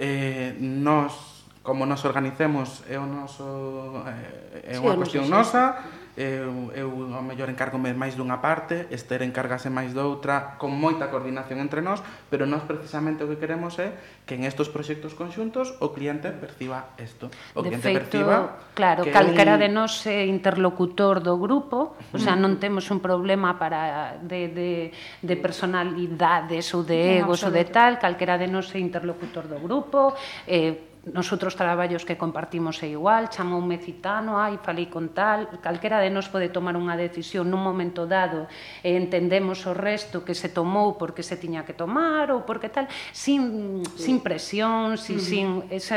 eh, 0.00 0.56
nos 0.56 1.44
como 1.60 1.84
nos 1.84 2.00
organicemos 2.08 2.80
é 2.88 2.96
o 2.96 3.04
noso 3.04 4.08
eh, 4.08 4.72
é 4.72 4.80
unha 4.80 4.96
sí, 4.96 5.00
cuestión 5.04 5.28
nosa, 5.28 5.84
sí 5.84 6.03
eu, 6.16 6.70
eu 6.78 6.88
ao 7.10 7.22
mellor 7.26 7.50
encargome 7.50 7.90
máis 7.90 8.14
dunha 8.14 8.38
parte, 8.38 8.86
Esther 8.94 9.26
encárgase 9.26 9.66
máis 9.66 9.90
doutra, 9.90 10.54
con 10.62 10.70
moita 10.70 11.10
coordinación 11.10 11.58
entre 11.58 11.82
nós, 11.82 11.98
pero 12.30 12.46
nós 12.46 12.62
precisamente 12.62 13.26
o 13.26 13.30
que 13.30 13.38
queremos 13.38 13.74
é 13.82 13.98
que 14.22 14.38
en 14.38 14.46
estos 14.46 14.70
proxectos 14.70 15.18
conxuntos 15.18 15.74
o 15.82 15.90
cliente 15.90 16.30
perciba 16.30 16.94
isto. 17.02 17.34
O 17.58 17.66
de 17.66 17.74
cliente 17.74 17.86
feito, 17.90 17.98
perciba 18.06 18.62
claro, 18.78 19.02
que 19.02 19.10
calquera 19.10 19.58
un... 19.58 19.62
de 19.66 19.68
nós 19.74 20.06
é 20.06 20.22
interlocutor 20.30 21.18
do 21.18 21.34
grupo, 21.34 21.98
o 22.14 22.18
sea, 22.22 22.38
non 22.38 22.62
temos 22.62 22.86
un 22.94 23.02
problema 23.02 23.58
para 23.58 24.22
de, 24.22 24.54
de, 24.54 24.70
de 25.18 25.34
personalidades 25.42 26.70
ou 26.78 26.86
de 26.86 27.18
egos 27.18 27.42
ou 27.42 27.50
de 27.50 27.66
tal, 27.66 27.98
calquera 27.98 28.38
de 28.38 28.46
nós 28.46 28.70
é 28.70 28.78
interlocutor 28.78 29.50
do 29.50 29.58
grupo, 29.58 30.14
eh, 30.46 30.93
nosotros 31.12 31.56
traballos 31.56 32.04
que 32.04 32.16
compartimos 32.16 32.80
é 32.80 32.88
igual, 32.88 33.28
chamoume 33.28 33.76
citano, 33.76 34.40
ai, 34.40 34.56
falei 34.62 34.88
con 34.88 35.12
tal, 35.12 35.60
calquera 35.60 36.00
de 36.00 36.08
nos 36.08 36.32
pode 36.32 36.48
tomar 36.48 36.78
unha 36.78 36.96
decisión 36.96 37.52
nun 37.52 37.60
momento 37.60 38.08
dado 38.08 38.48
e 38.80 38.96
entendemos 38.96 39.68
o 39.68 39.76
resto 39.76 40.24
que 40.24 40.32
se 40.32 40.48
tomou 40.48 40.96
porque 40.96 41.20
se 41.20 41.36
tiña 41.36 41.68
que 41.68 41.76
tomar 41.76 42.32
ou 42.32 42.48
porque 42.48 42.72
tal, 42.72 42.88
sin, 43.12 43.84
sí. 43.96 44.08
sin 44.08 44.16
presión, 44.24 44.96
sin, 44.96 45.16
uh 45.16 45.20
-huh. 45.20 45.28
sin 45.28 45.46
ese, 45.68 45.96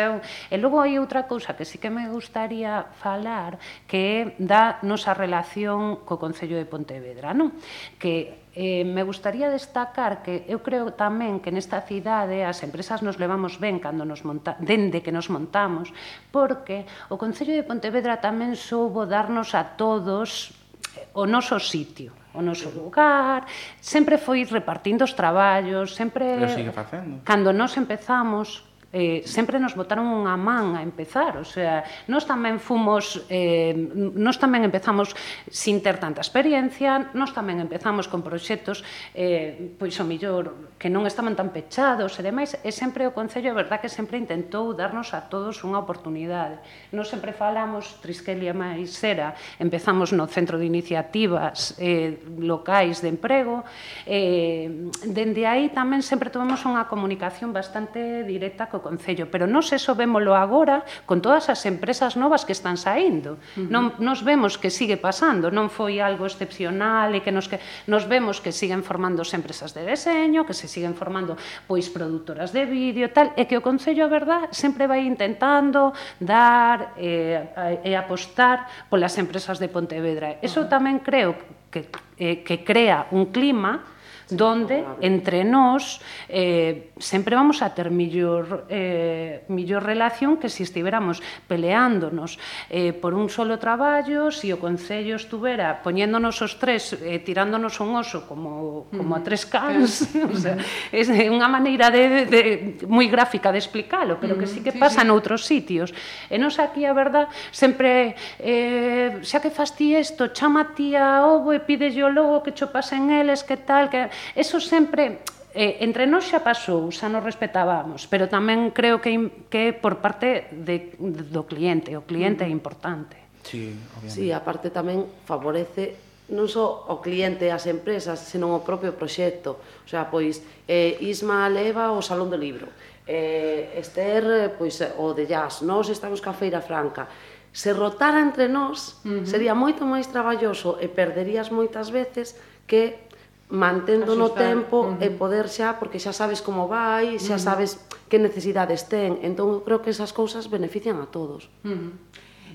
e 0.51 0.55
logo 0.59 0.83
hai 0.83 0.99
outra 0.99 1.23
cousa 1.29 1.55
que 1.55 1.63
sí 1.63 1.79
que 1.79 1.87
me 1.87 2.11
gustaría 2.11 2.91
falar 2.99 3.61
que 3.87 3.99
é 3.99 4.19
da 4.41 4.83
nosa 4.83 5.15
relación 5.15 6.03
co 6.03 6.19
Concello 6.19 6.59
de 6.59 6.67
Pontevedra, 6.67 7.31
non? 7.31 7.55
Que 7.95 8.46
Eh, 8.57 8.81
me 8.81 9.05
gustaría 9.05 9.53
destacar 9.53 10.25
que 10.25 10.41
eu 10.49 10.65
creo 10.65 10.89
tamén 10.89 11.37
que 11.37 11.53
nesta 11.53 11.77
cidade 11.85 12.41
as 12.41 12.65
empresas 12.65 13.05
nos 13.05 13.21
levamos 13.21 13.61
ben 13.61 13.77
cando 13.77 14.01
nos 14.01 14.25
monta, 14.25 14.57
dende 14.57 15.05
que 15.05 15.13
nos 15.13 15.29
montamos, 15.29 15.93
porque 16.33 16.89
o 17.13 17.21
Concello 17.21 17.53
de 17.53 17.61
Pontevedra 17.61 18.17
tamén 18.17 18.57
soubo 18.57 19.05
darnos 19.05 19.53
a 19.53 19.77
todos 19.77 20.57
eh, 20.97 21.05
o 21.13 21.29
noso 21.29 21.61
sitio 21.61 22.17
o 22.33 22.41
noso 22.41 22.69
lugar, 22.69 23.49
sempre 23.81 24.17
foi 24.17 24.45
repartindo 24.45 25.01
os 25.01 25.13
traballos, 25.17 25.97
sempre... 25.97 26.37
Pero 26.37 26.53
sigue 26.53 26.73
facendo. 26.73 27.25
Cando 27.25 27.49
nos 27.49 27.73
empezamos, 27.77 28.61
eh, 28.93 29.21
sempre 29.27 29.59
nos 29.59 29.75
botaron 29.75 30.07
unha 30.07 30.39
man 30.39 30.79
a 30.79 30.81
empezar, 30.81 31.35
o 31.35 31.47
sea, 31.47 31.83
nós 32.07 32.23
tamén 32.23 32.57
fomos, 32.57 33.27
eh, 33.27 33.75
nós 34.15 34.39
tamén 34.39 34.63
empezamos 34.63 35.11
sin 35.51 35.83
ter 35.83 35.99
tanta 35.99 36.23
experiencia, 36.23 37.11
nós 37.11 37.35
tamén 37.35 37.59
empezamos 37.59 38.07
con 38.07 38.23
proxectos, 38.23 38.81
eh, 39.11 39.75
pois 39.75 39.93
o 39.99 40.05
millor, 40.07 40.75
que 40.79 40.87
non 40.87 41.03
estaban 41.03 41.35
tan 41.35 41.51
pechados 41.51 42.15
e 42.15 42.21
demais, 42.23 42.55
e 42.63 42.71
sempre 42.71 43.03
o 43.03 43.11
Concello, 43.11 43.51
é 43.51 43.55
verdad 43.55 43.83
que 43.83 43.91
sempre 43.91 44.15
intentou 44.15 44.71
darnos 44.71 45.11
a 45.11 45.19
todos 45.27 45.59
unha 45.67 45.83
oportunidade. 45.83 46.63
Nós 46.95 47.11
sempre 47.11 47.35
falamos, 47.35 47.99
Trisquelia 47.99 48.55
máis 48.55 48.95
era, 49.03 49.35
empezamos 49.59 50.15
no 50.15 50.25
Centro 50.31 50.55
de 50.55 50.65
Iniciativas 50.65 51.75
eh, 51.75 52.23
Locais 52.39 53.03
de 53.03 53.11
Emprego, 53.11 53.67
eh, 54.07 54.71
dende 55.03 55.43
aí 55.43 55.69
tamén 55.75 55.99
sempre 55.99 56.31
tivemos 56.31 56.63
unha 56.63 56.87
comunicación 56.87 57.51
bastante 57.51 58.23
directa 58.23 58.71
co 58.71 58.76
co 58.81 58.93
Concello, 58.93 59.29
pero 59.29 59.45
nós 59.47 59.69
eso 59.73 59.93
vémolo 59.95 60.33
agora 60.33 60.85
con 61.05 61.21
todas 61.21 61.49
as 61.49 61.65
empresas 61.65 62.17
novas 62.17 62.45
que 62.45 62.53
están 62.53 62.77
saindo. 62.77 63.37
Uh 63.57 63.65
-huh. 63.65 63.69
Non 63.69 63.83
nos 63.97 64.21
vemos 64.25 64.57
que 64.57 64.69
sigue 64.69 64.97
pasando, 64.97 65.49
non 65.49 65.69
foi 65.69 65.99
algo 66.01 66.25
excepcional 66.25 67.13
e 67.13 67.21
que 67.21 67.33
nos 67.33 67.49
que 67.49 67.59
nos 67.87 68.05
vemos 68.05 68.41
que 68.41 68.51
siguen 68.51 68.81
formando 68.81 69.23
empresas 69.33 69.73
de 69.73 69.83
deseño, 69.83 70.45
que 70.45 70.53
se 70.53 70.67
siguen 70.67 70.95
formando 70.95 71.35
pois 71.67 71.89
produtoras 71.89 72.51
de 72.51 72.65
vídeo 72.65 73.07
e 73.07 73.11
tal, 73.13 73.33
e 73.35 73.45
que 73.45 73.57
o 73.57 73.63
Concello, 73.65 74.05
a 74.05 74.11
verdad, 74.11 74.41
sempre 74.51 74.87
vai 74.87 75.05
intentando 75.05 75.93
dar 76.19 76.97
e, 76.97 77.37
eh, 77.37 77.89
e 77.89 77.91
apostar 77.95 78.87
polas 78.89 79.15
empresas 79.17 79.59
de 79.59 79.67
Pontevedra. 79.67 80.39
Eso 80.41 80.61
uh 80.61 80.65
-huh. 80.65 80.73
tamén 80.73 80.99
creo 81.03 81.35
que, 81.71 81.87
eh, 82.17 82.43
que 82.43 82.63
crea 82.63 83.07
un 83.11 83.29
clima 83.31 83.96
donde 84.29 84.83
entre 85.01 85.43
nós 85.43 86.01
eh, 86.27 86.91
sempre 86.99 87.35
vamos 87.35 87.61
a 87.61 87.71
ter 87.71 87.91
millor, 87.91 88.65
eh, 88.69 89.45
millor 89.47 89.83
relación 89.83 90.37
que 90.37 90.49
se 90.49 90.63
estiveramos 90.63 91.21
peleándonos 91.47 92.39
eh, 92.69 92.91
por 92.91 93.13
un 93.13 93.29
solo 93.29 93.59
traballo, 93.59 94.31
se 94.31 94.47
si 94.47 94.53
o 94.53 94.59
Concello 94.59 95.15
estuvera 95.15 95.83
poñéndonos 95.83 96.39
os 96.43 96.55
tres, 96.59 96.95
eh, 96.99 97.19
tirándonos 97.19 97.79
un 97.79 97.95
oso 97.95 98.27
como, 98.27 98.87
como 98.91 99.15
a 99.15 99.23
tres 99.23 99.45
cans, 99.45 100.07
mm. 100.15 100.31
o 100.33 100.37
sea, 100.37 100.55
é 100.91 101.27
unha 101.31 101.47
maneira 101.47 101.91
de, 101.91 102.27
de, 102.27 102.27
de 102.27 102.43
moi 102.87 103.07
gráfica 103.11 103.51
de 103.51 103.59
explicalo, 103.59 104.19
pero 104.19 104.39
que 104.39 104.47
sí 104.47 104.63
que 104.63 104.71
pasa 104.75 105.03
sí. 105.03 105.07
noutros 105.07 105.43
sitios. 105.43 105.91
E 106.31 106.39
nos 106.39 106.59
aquí, 106.59 106.87
a 106.87 106.93
verdad, 106.95 107.27
sempre 107.51 108.15
eh, 108.39 109.19
xa 109.23 109.39
que 109.39 109.51
fas 109.51 109.75
ti 109.75 109.95
isto, 109.95 110.31
chama 110.31 110.75
ti 110.75 110.95
a 110.95 111.27
ovo 111.27 111.51
e 111.51 111.59
pídelle 111.59 111.95
yo 111.97 112.07
logo 112.11 112.43
que 112.43 112.55
cho 112.55 112.71
pasen 112.71 113.11
eles, 113.11 113.43
que 113.43 113.57
tal, 113.57 113.89
que 113.91 114.09
Eso 114.35 114.61
sempre 114.61 115.23
eh, 115.57 115.81
entre 115.81 116.05
nós 116.05 116.29
xa 116.29 116.45
pasou, 116.45 116.85
xa 116.93 117.09
nos 117.09 117.25
respetábamos, 117.25 118.05
pero 118.05 118.29
tamén 118.29 118.69
creo 118.69 119.01
que, 119.01 119.09
que 119.49 119.73
por 119.73 119.97
parte 120.03 120.53
de, 120.53 120.93
do 120.99 121.49
cliente, 121.49 121.97
o 121.97 122.05
cliente 122.05 122.45
é 122.45 122.51
importante. 122.51 123.17
Sí, 123.41 123.73
obviamente. 123.97 124.13
Sí, 124.13 124.29
aparte 124.29 124.69
tamén 124.69 125.07
favorece 125.25 125.97
non 126.27 126.51
só 126.51 126.91
o 126.91 126.99
cliente 126.99 127.47
e 127.47 127.51
as 127.55 127.63
empresas, 127.71 128.19
senón 128.19 128.51
o 128.51 128.61
propio 128.61 128.91
proxecto. 128.91 129.57
O 129.81 129.87
sea, 129.87 130.11
pois, 130.11 130.43
eh, 130.67 130.99
Isma 130.99 131.47
leva 131.47 131.95
o 131.95 132.03
Salón 132.03 132.27
do 132.27 132.35
Libro, 132.35 132.67
eh, 133.07 133.79
Esther, 133.79 134.53
pois, 134.59 134.75
o 134.99 135.15
de 135.15 135.23
Jazz, 135.23 135.63
nós 135.63 135.87
estamos 135.87 136.19
ca 136.19 136.35
Feira 136.35 136.59
Franca. 136.59 137.07
Se 137.55 137.71
rotara 137.71 138.19
entre 138.19 138.51
nós, 138.51 138.99
uh 139.01 139.23
-huh. 139.23 139.25
sería 139.25 139.55
moito 139.55 139.87
máis 139.87 140.11
traballoso 140.11 140.75
e 140.83 140.91
perderías 140.91 141.47
moitas 141.49 141.89
veces 141.89 142.35
que 142.67 143.06
mantendo 143.49 144.11
Asustar. 144.11 144.19
no 144.19 144.29
tempo 144.35 144.77
uh 144.81 144.87
-huh. 144.99 145.05
e 145.05 145.07
poder 145.15 145.47
xa, 145.47 145.79
porque 145.79 145.99
xa 145.99 146.11
sabes 146.11 146.43
como 146.43 146.67
vai, 146.67 147.15
xa 147.15 147.35
uh 147.35 147.39
-huh. 147.39 147.47
sabes 147.47 147.69
que 148.11 148.19
necesidades 148.19 148.91
ten. 148.91 149.19
Entón, 149.23 149.63
creo 149.63 149.79
que 149.79 149.91
esas 149.91 150.11
cousas 150.11 150.51
benefician 150.51 150.99
a 150.99 151.07
todos. 151.07 151.47
Uh 151.63 151.71
-huh. 151.71 151.91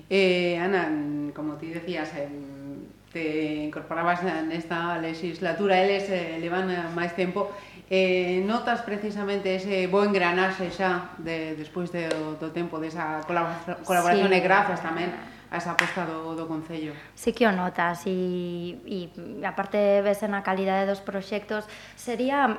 eh, 0.09 0.61
Ana, 0.61 0.89
como 1.33 1.57
ti 1.57 1.73
decías, 1.73 2.13
eh, 2.13 2.29
te 3.13 3.69
incorporabas 3.69 4.25
nesta 4.25 4.97
legislatura, 4.97 5.77
eles 5.77 6.09
eh, 6.09 6.37
levan 6.41 6.69
eh, 6.69 6.89
máis 6.97 7.13
tempo, 7.13 7.53
eh, 7.89 8.41
notas 8.41 8.81
precisamente 8.81 9.53
ese 9.53 9.85
bo 9.85 10.01
engranaxe 10.01 10.73
xa 10.73 11.13
de, 11.21 11.53
despois 11.53 11.93
de, 11.93 12.09
do 12.41 12.49
tempo 12.49 12.81
desa 12.81 13.21
colaboración 13.25 14.29
sí. 14.33 14.37
e 14.37 14.41
grazas 14.41 14.81
tamén 14.81 15.13
a 15.53 15.61
esa 15.61 15.77
aposta 15.77 16.09
do, 16.09 16.33
do 16.33 16.49
Concello. 16.49 16.97
Si 17.13 17.29
sí 17.29 17.37
que 17.37 17.45
o 17.45 17.53
notas 17.53 18.09
e, 18.09 18.81
e 18.89 19.13
aparte 19.45 20.01
ves 20.01 20.25
na 20.25 20.41
calidade 20.41 20.89
dos 20.89 21.05
proxectos 21.05 21.69
sería 21.93 22.57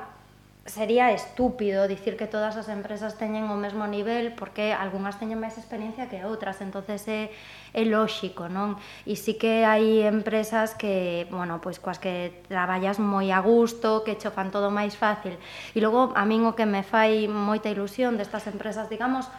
sería 0.65 1.11
estúpido 1.11 1.87
dicir 1.87 2.17
que 2.17 2.25
todas 2.25 2.57
as 2.57 2.69
empresas 2.73 3.21
teñen 3.21 3.45
o 3.53 3.57
mesmo 3.59 3.85
nivel 3.85 4.33
porque 4.33 4.73
algunhas 4.73 5.13
teñen 5.21 5.37
máis 5.37 5.61
experiencia 5.61 6.09
que 6.09 6.25
outras, 6.25 6.57
entonces 6.57 7.05
é, 7.05 7.29
é 7.69 7.85
lóxico, 7.85 8.49
non? 8.49 8.73
E 9.05 9.13
sí 9.13 9.37
que 9.37 9.61
hai 9.61 10.01
empresas 10.09 10.73
que, 10.73 11.29
bueno, 11.29 11.61
pois 11.61 11.77
coas 11.77 12.01
que 12.01 12.41
traballas 12.49 12.97
moi 12.97 13.29
a 13.29 13.45
gusto, 13.45 14.01
que 14.01 14.17
cho 14.17 14.33
fan 14.33 14.49
todo 14.49 14.73
máis 14.73 14.97
fácil. 14.97 15.37
E 15.77 15.77
logo 15.77 16.17
a 16.17 16.25
min 16.25 16.41
o 16.49 16.57
que 16.57 16.65
me 16.65 16.81
fai 16.81 17.29
moita 17.29 17.69
ilusión 17.69 18.17
destas 18.17 18.49
empresas, 18.49 18.89
digamos, 18.89 19.29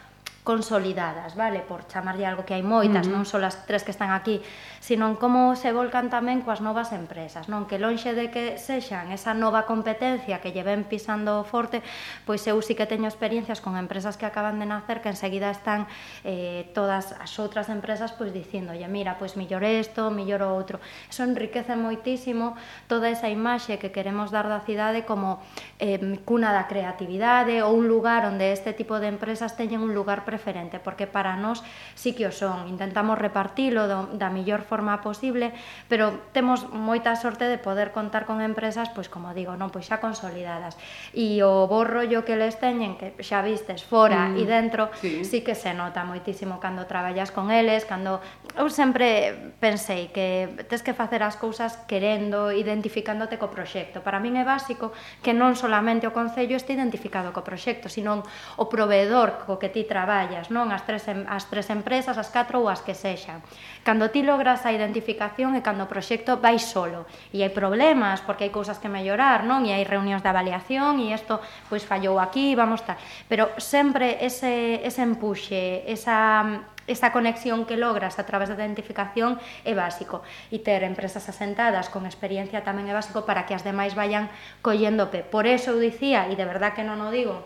consolidadas, 0.47 1.35
vale? 1.35 1.59
Por 1.59 1.83
chamarlle 1.91 2.23
algo 2.23 2.47
que 2.47 2.55
hai 2.55 2.63
moitas, 2.63 3.03
uh 3.03 3.11
-huh. 3.11 3.19
non 3.19 3.27
só 3.27 3.35
as 3.43 3.67
tres 3.67 3.83
que 3.83 3.91
están 3.91 4.15
aquí, 4.15 4.39
senón 4.87 5.19
como 5.19 5.59
se 5.59 5.75
volcan 5.75 6.07
tamén 6.07 6.47
coas 6.47 6.63
novas 6.63 6.95
empresas, 6.95 7.51
non 7.51 7.67
que 7.67 7.75
lonxe 7.75 8.15
de 8.15 8.31
que 8.31 8.55
sexan 8.55 9.11
esa 9.11 9.35
nova 9.35 9.67
competencia 9.67 10.39
que 10.39 10.55
lleven 10.55 10.87
pisando 10.87 11.43
forte, 11.43 11.83
pois 12.23 12.39
eu 12.47 12.55
sí 12.63 12.71
que 12.71 12.87
teño 12.87 13.11
experiencias 13.11 13.59
con 13.59 13.75
empresas 13.75 14.15
que 14.15 14.23
acaban 14.23 14.63
de 14.63 14.71
nacer 14.71 15.03
que 15.03 15.11
enseguida 15.11 15.51
están 15.51 15.91
eh, 16.23 16.71
todas 16.71 17.11
as 17.19 17.35
outras 17.35 17.67
empresas 17.67 18.15
pois 18.15 18.31
dicindo, 18.31 18.71
"Oye, 18.71 18.87
mira, 18.87 19.19
pois 19.19 19.35
mellor 19.35 19.67
isto, 19.67 20.07
mellor 20.07 20.47
o 20.47 20.55
outro". 20.55 20.79
Eso 21.11 21.27
enriquece 21.27 21.75
moitísimo 21.75 22.55
toda 22.87 23.11
esa 23.11 23.27
imaxe 23.27 23.83
que 23.83 23.91
queremos 23.91 24.31
dar 24.31 24.47
da 24.47 24.63
cidade 24.63 25.03
como 25.03 25.43
eh, 25.83 25.99
cuna 26.23 26.55
da 26.55 26.71
creatividade 26.71 27.59
ou 27.59 27.75
un 27.75 27.91
lugar 27.91 28.23
onde 28.23 28.55
este 28.55 28.71
tipo 28.71 29.03
de 29.03 29.11
empresas 29.11 29.59
teñen 29.59 29.83
un 29.83 29.91
lugar 29.91 30.23
preferente, 30.23 30.79
porque 30.79 31.11
para 31.11 31.35
nós 31.35 31.59
sí 31.91 32.15
que 32.15 32.23
o 32.23 32.31
son. 32.31 32.71
Intentamos 32.71 33.19
repartilo 33.19 33.91
do, 33.91 34.15
da 34.15 34.31
mellor 34.31 34.63
forma 34.63 34.76
forma 34.77 35.01
posible, 35.01 35.57
pero 35.89 36.29
temos 36.37 36.69
moita 36.69 37.17
sorte 37.17 37.49
de 37.49 37.57
poder 37.57 37.89
contar 37.89 38.29
con 38.29 38.45
empresas, 38.45 38.93
pois 38.93 39.09
como 39.09 39.33
digo, 39.33 39.57
non 39.57 39.73
pois 39.73 39.89
xa 39.89 39.97
consolidadas. 39.97 40.77
E 41.17 41.41
o 41.41 41.65
bo 41.65 41.81
rollo 41.81 42.21
que 42.21 42.37
les 42.37 42.61
teñen, 42.61 42.93
que 42.93 43.17
xa 43.25 43.41
vistes 43.41 43.81
fora 43.81 44.29
mm, 44.29 44.37
e 44.37 44.43
dentro, 44.45 44.93
sí. 45.01 45.25
sí 45.25 45.41
que 45.41 45.57
se 45.57 45.73
nota 45.73 46.05
moitísimo 46.05 46.61
cando 46.61 46.85
traballas 46.85 47.33
con 47.33 47.49
eles, 47.49 47.89
cando 47.89 48.21
eu 48.53 48.69
sempre 48.69 49.57
pensei 49.57 50.13
que 50.13 50.45
tes 50.69 50.85
que 50.85 50.93
facer 50.93 51.25
as 51.25 51.33
cousas 51.41 51.81
querendo, 51.89 52.53
identificándote 52.53 53.41
co 53.41 53.49
proxecto. 53.49 54.05
Para 54.05 54.21
min 54.21 54.37
é 54.37 54.45
básico 54.45 54.93
que 55.25 55.33
non 55.33 55.57
solamente 55.57 56.05
o 56.05 56.13
concello 56.13 56.53
este 56.53 56.77
identificado 56.77 57.33
co 57.33 57.41
proxecto, 57.41 57.89
sino 57.89 58.21
o 58.61 58.69
proveedor 58.69 59.41
co 59.41 59.57
que 59.57 59.73
ti 59.73 59.89
traballas, 59.89 60.53
non 60.53 60.69
as 60.69 60.85
tres 60.85 61.09
as 61.09 61.49
tres 61.49 61.73
empresas, 61.73 62.21
as 62.21 62.29
catro 62.29 62.61
ou 62.61 62.69
as 62.69 62.85
que 62.85 62.93
sexan. 62.93 63.41
Cando 63.81 64.11
ti 64.13 64.21
logras 64.21 64.66
a 64.67 64.75
identificación 64.75 65.55
é 65.55 65.63
cando 65.63 65.87
o 65.87 65.91
proxecto 65.91 66.37
vai 66.43 66.59
solo 66.59 67.07
e 67.31 67.41
hai 67.41 67.51
problemas 67.51 68.19
porque 68.21 68.45
hai 68.45 68.51
cousas 68.51 68.77
que 68.77 68.91
mellorar, 68.91 69.47
non? 69.47 69.63
E 69.63 69.71
hai 69.71 69.87
reunións 69.87 70.19
de 70.19 70.29
avaliación 70.29 70.99
e 70.99 71.15
isto 71.15 71.39
pois 71.71 71.87
fallou 71.87 72.19
aquí, 72.19 72.53
vamos 72.53 72.83
tal. 72.83 72.99
Pero 73.31 73.55
sempre 73.55 74.19
ese 74.19 74.83
ese 74.83 75.01
empuxe, 75.01 75.87
esa 75.87 76.67
esa 76.87 77.11
conexión 77.11 77.67
que 77.67 77.75
logras 77.75 78.17
a 78.17 78.25
través 78.25 78.47
da 78.47 78.55
identificación 78.55 79.37
é 79.67 79.75
básico 79.75 80.23
e 80.49 80.63
ter 80.63 80.87
empresas 80.87 81.27
asentadas 81.27 81.91
con 81.91 82.07
experiencia 82.07 82.63
tamén 82.63 82.87
é 82.87 82.95
básico 82.95 83.27
para 83.27 83.43
que 83.43 83.53
as 83.53 83.67
demais 83.67 83.93
vayan 83.93 84.31
collendo 84.63 85.11
pé. 85.11 85.21
Por 85.21 85.45
eso 85.45 85.75
eu 85.75 85.79
dicía, 85.83 86.31
e 86.31 86.39
de 86.39 86.47
verdad 86.47 86.71
que 86.71 86.87
non 86.87 87.03
o 87.03 87.11
digo, 87.11 87.43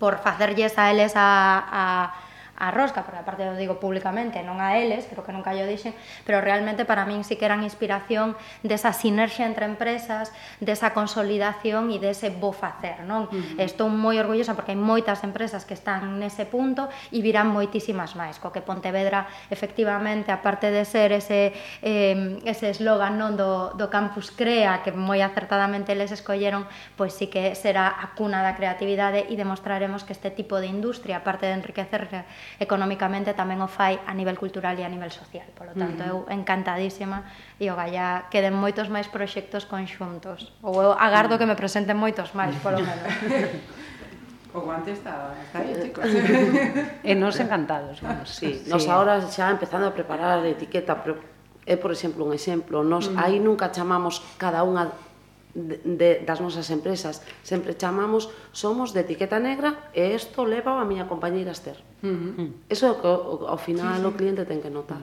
por 0.00 0.18
facerlles 0.24 0.76
a 0.80 0.88
eles 0.88 1.12
a, 1.16 1.28
a 1.68 1.82
a 2.56 2.72
Rosca, 2.72 3.04
porque 3.04 3.20
aparte 3.20 3.44
eu 3.44 3.54
digo 3.54 3.76
públicamente, 3.76 4.40
non 4.40 4.58
a 4.58 4.80
eles, 4.80 5.04
creo 5.06 5.22
que 5.22 5.32
nunca 5.32 5.52
yo 5.52 5.68
dixen, 5.68 5.92
pero 6.24 6.40
realmente 6.40 6.88
para 6.88 7.04
min 7.04 7.22
sí 7.22 7.36
que 7.36 7.44
eran 7.44 7.62
inspiración 7.62 8.34
desa 8.64 8.96
sinerxia 8.96 9.44
entre 9.44 9.68
empresas, 9.68 10.32
desa 10.58 10.96
consolidación 10.96 11.92
e 11.92 12.00
dese 12.00 12.32
bo 12.32 12.56
facer, 12.56 13.04
non? 13.04 13.28
Uh 13.28 13.36
-huh. 13.36 13.60
Estou 13.60 13.92
moi 13.92 14.16
orgullosa 14.16 14.56
porque 14.56 14.72
hai 14.72 14.80
moitas 14.80 15.20
empresas 15.20 15.68
que 15.68 15.76
están 15.76 16.16
nese 16.16 16.48
punto 16.48 16.88
e 17.12 17.20
virán 17.20 17.52
moitísimas 17.52 18.16
máis, 18.16 18.40
co 18.40 18.50
que 18.50 18.64
Pontevedra 18.64 19.28
efectivamente, 19.52 20.32
aparte 20.32 20.72
de 20.72 20.82
ser 20.88 21.12
ese 21.12 21.52
eh, 21.84 22.40
ese 22.48 22.72
eslogan 22.72 23.20
non 23.20 23.36
do, 23.36 23.76
do 23.76 23.86
Campus 23.92 24.32
Crea, 24.32 24.80
que 24.80 24.90
moi 24.96 25.20
acertadamente 25.20 25.92
les 25.92 26.10
escolleron, 26.10 26.64
pois 26.96 27.12
sí 27.12 27.28
que 27.28 27.52
será 27.54 27.92
a 27.92 28.16
cuna 28.16 28.40
da 28.40 28.56
creatividade 28.56 29.28
e 29.28 29.36
demostraremos 29.36 30.02
que 30.02 30.16
este 30.16 30.32
tipo 30.32 30.58
de 30.58 30.66
industria, 30.72 31.20
aparte 31.20 31.46
de 31.46 31.54
enriquecer 31.54 32.08
económicamente 32.58 33.34
tamén 33.34 33.60
o 33.60 33.68
fai 33.68 33.98
a 34.04 34.12
nivel 34.16 34.36
cultural 34.36 34.74
e 34.78 34.84
a 34.84 34.90
nivel 34.90 35.10
social. 35.10 35.46
Por 35.54 35.70
lo 35.70 35.74
tanto, 35.74 36.02
uh 36.02 36.26
-huh. 36.26 36.30
eu 36.30 36.34
encantadísima 36.34 37.26
e 37.60 37.68
o 37.68 37.76
ogallá 37.76 38.26
queden 38.32 38.56
moitos 38.56 38.88
máis 38.88 39.06
proxectos 39.10 39.68
conxuntos. 39.68 40.52
Ou 40.62 40.80
eu 40.82 40.92
agardo 40.96 41.38
que 41.38 41.46
me 41.46 41.54
presenten 41.54 41.96
moitos 41.96 42.32
máis, 42.32 42.54
polo 42.62 42.80
menos. 42.80 43.12
O 44.56 44.60
guante 44.60 44.90
está, 44.90 45.34
está 45.44 45.58
aí, 45.60 45.76
chicos. 45.82 46.08
e 47.04 47.12
nos 47.12 47.36
encantados, 47.36 48.00
vamos. 48.00 48.32
Sí, 48.32 48.56
sí. 48.56 48.72
nos 48.72 48.88
ahora 48.88 49.20
xa 49.20 49.52
empezando 49.52 49.84
a 49.84 49.92
preparar 49.92 50.40
a 50.40 50.48
etiqueta, 50.48 50.96
pero 50.96 51.20
é, 51.68 51.76
por 51.76 51.92
exemplo, 51.92 52.24
un 52.24 52.32
exemplo. 52.32 52.80
Nos 52.80 53.12
mm. 53.12 53.20
aí 53.20 53.36
nunca 53.36 53.68
chamamos 53.68 54.24
cada 54.40 54.64
unha 54.64 54.88
de, 55.56 55.80
de, 55.84 56.10
das 56.20 56.40
nosas 56.44 56.68
empresas. 56.68 57.24
Sempre 57.40 57.72
chamamos, 57.72 58.28
somos 58.52 58.92
de 58.92 59.00
etiqueta 59.00 59.40
negra 59.40 59.88
e 59.96 60.12
isto 60.12 60.44
leva 60.44 60.76
a 60.76 60.84
miña 60.84 61.08
compañeira 61.08 61.56
Esther. 61.56 61.80
Uh 62.04 62.12
-huh. 62.12 62.48
Eso 62.68 62.84
é 62.86 62.92
o 62.92 63.00
que 63.00 63.08
ao 63.08 63.56
final 63.56 63.96
sí, 63.96 64.04
sí. 64.04 64.08
o 64.08 64.12
cliente 64.12 64.44
ten 64.44 64.60
que 64.60 64.68
notar. 64.68 65.00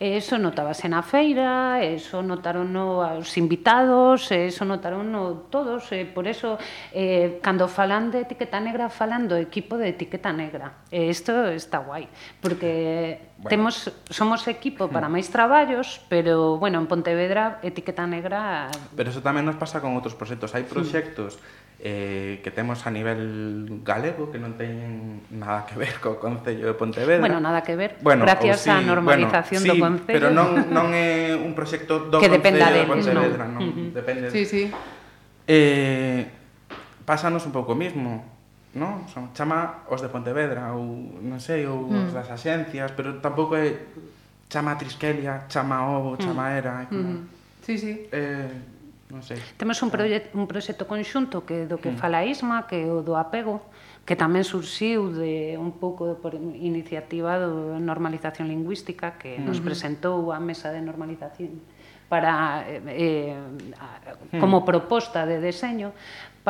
E 0.00 0.16
eso 0.16 0.40
notábase 0.40 0.88
na 0.88 1.04
feira, 1.04 1.80
eso 1.84 2.24
notaron 2.24 2.72
no, 2.72 3.04
os 3.04 3.36
invitados, 3.36 4.32
eso 4.32 4.64
notaron 4.64 5.12
no, 5.12 5.48
todos, 5.52 5.92
e 5.92 6.04
por 6.08 6.28
eso 6.28 6.56
eh, 6.92 7.40
cando 7.44 7.68
falan 7.68 8.08
de 8.08 8.24
etiqueta 8.24 8.60
negra, 8.60 8.88
falan 8.88 9.28
do 9.28 9.36
equipo 9.36 9.76
de 9.76 9.92
etiqueta 9.92 10.32
negra. 10.32 10.84
E 10.88 11.08
isto 11.08 11.32
está 11.52 11.80
guai, 11.80 12.08
porque 12.40 13.29
bueno. 13.40 13.48
Temos, 13.48 13.88
somos 14.12 14.44
equipo 14.52 14.92
para 14.92 15.08
máis 15.08 15.32
traballos, 15.32 16.04
pero, 16.12 16.60
bueno, 16.60 16.76
en 16.76 16.84
Pontevedra, 16.84 17.56
etiqueta 17.64 18.04
negra... 18.04 18.68
Pero 18.92 19.08
eso 19.08 19.24
tamén 19.24 19.48
nos 19.48 19.56
pasa 19.56 19.80
con 19.80 19.96
outros 19.96 20.12
proxectos. 20.12 20.52
Hai 20.52 20.68
proxectos 20.68 21.40
eh, 21.80 22.44
que 22.44 22.50
temos 22.52 22.84
a 22.84 22.92
nivel 22.92 23.80
galego 23.80 24.28
que 24.28 24.36
non 24.36 24.60
teñen 24.60 25.24
nada 25.32 25.64
que 25.64 25.80
ver 25.80 25.96
co 26.04 26.20
Concello 26.20 26.68
de 26.68 26.76
Pontevedra. 26.76 27.24
Bueno, 27.24 27.40
nada 27.40 27.64
que 27.64 27.80
ver, 27.80 27.96
bueno, 28.04 28.28
gracias 28.28 28.68
sí, 28.68 28.72
normalización 28.84 29.64
bueno, 29.64 29.72
sí, 29.72 29.80
do 29.80 29.84
Concello. 29.88 30.16
pero 30.20 30.28
non, 30.28 30.68
non 30.68 30.92
é 30.92 31.32
un 31.32 31.56
proxecto 31.56 32.12
do 32.12 32.20
que 32.22 32.28
Concello 32.28 32.76
de 32.76 32.84
Pontevedra, 32.84 33.48
non, 33.48 33.56
non 33.56 33.62
uh 33.64 33.72
-huh. 33.72 33.96
depende. 33.96 34.28
Sí, 34.28 34.44
sí. 34.44 34.68
Eh, 35.48 36.28
pásanos 37.08 37.48
un 37.48 37.56
pouco 37.56 37.72
mismo 37.72 38.39
non? 38.74 39.06
Son, 39.10 39.34
chama 39.34 39.82
os 39.90 39.98
de 39.98 40.08
Pontevedra 40.12 40.70
ou 40.74 41.18
non 41.22 41.42
sei, 41.42 41.66
ou 41.66 41.90
mm. 41.90 42.06
os 42.06 42.12
das 42.14 42.30
axencias, 42.30 42.94
pero 42.94 43.18
tampouco 43.18 43.58
é 43.58 43.74
chama 44.50 44.74
a 44.74 44.76
Trisquelia, 44.76 45.46
chama 45.50 45.82
a 45.82 45.88
Ovo, 45.90 46.14
mm. 46.14 46.22
chama 46.22 46.42
a 46.46 46.50
Era, 46.54 46.82
é 46.82 46.86
como... 46.86 47.02
Mm. 47.02 47.22
Sí, 47.62 47.78
sí. 47.78 47.92
Eh, 48.10 48.50
non 49.10 49.22
sei. 49.26 49.42
Temos 49.58 49.82
un, 49.82 49.90
proxecto, 49.90 50.38
un 50.38 50.46
proxecto 50.46 50.84
conxunto 50.86 51.42
que 51.42 51.66
do 51.66 51.82
que 51.82 51.90
mm. 51.94 51.98
fala 51.98 52.22
Isma, 52.22 52.70
que 52.70 52.82
é 52.82 52.86
o 52.86 53.02
do 53.02 53.18
apego, 53.18 53.58
que 54.06 54.14
tamén 54.14 54.46
surxiu 54.46 55.10
de 55.10 55.58
un 55.58 55.74
pouco 55.78 56.18
por 56.18 56.34
iniciativa 56.38 57.38
do 57.38 57.78
normalización 57.78 58.46
lingüística 58.46 59.18
que 59.18 59.38
mm-hmm. 59.38 59.46
nos 59.46 59.58
mm 59.58 59.66
presentou 59.66 60.30
a 60.34 60.38
mesa 60.38 60.70
de 60.74 60.82
normalización 60.82 61.62
para 62.10 62.66
eh, 62.66 62.82
eh, 62.90 63.38
mm. 64.34 64.42
como 64.42 64.66
proposta 64.66 65.26
de 65.26 65.38
deseño, 65.38 65.94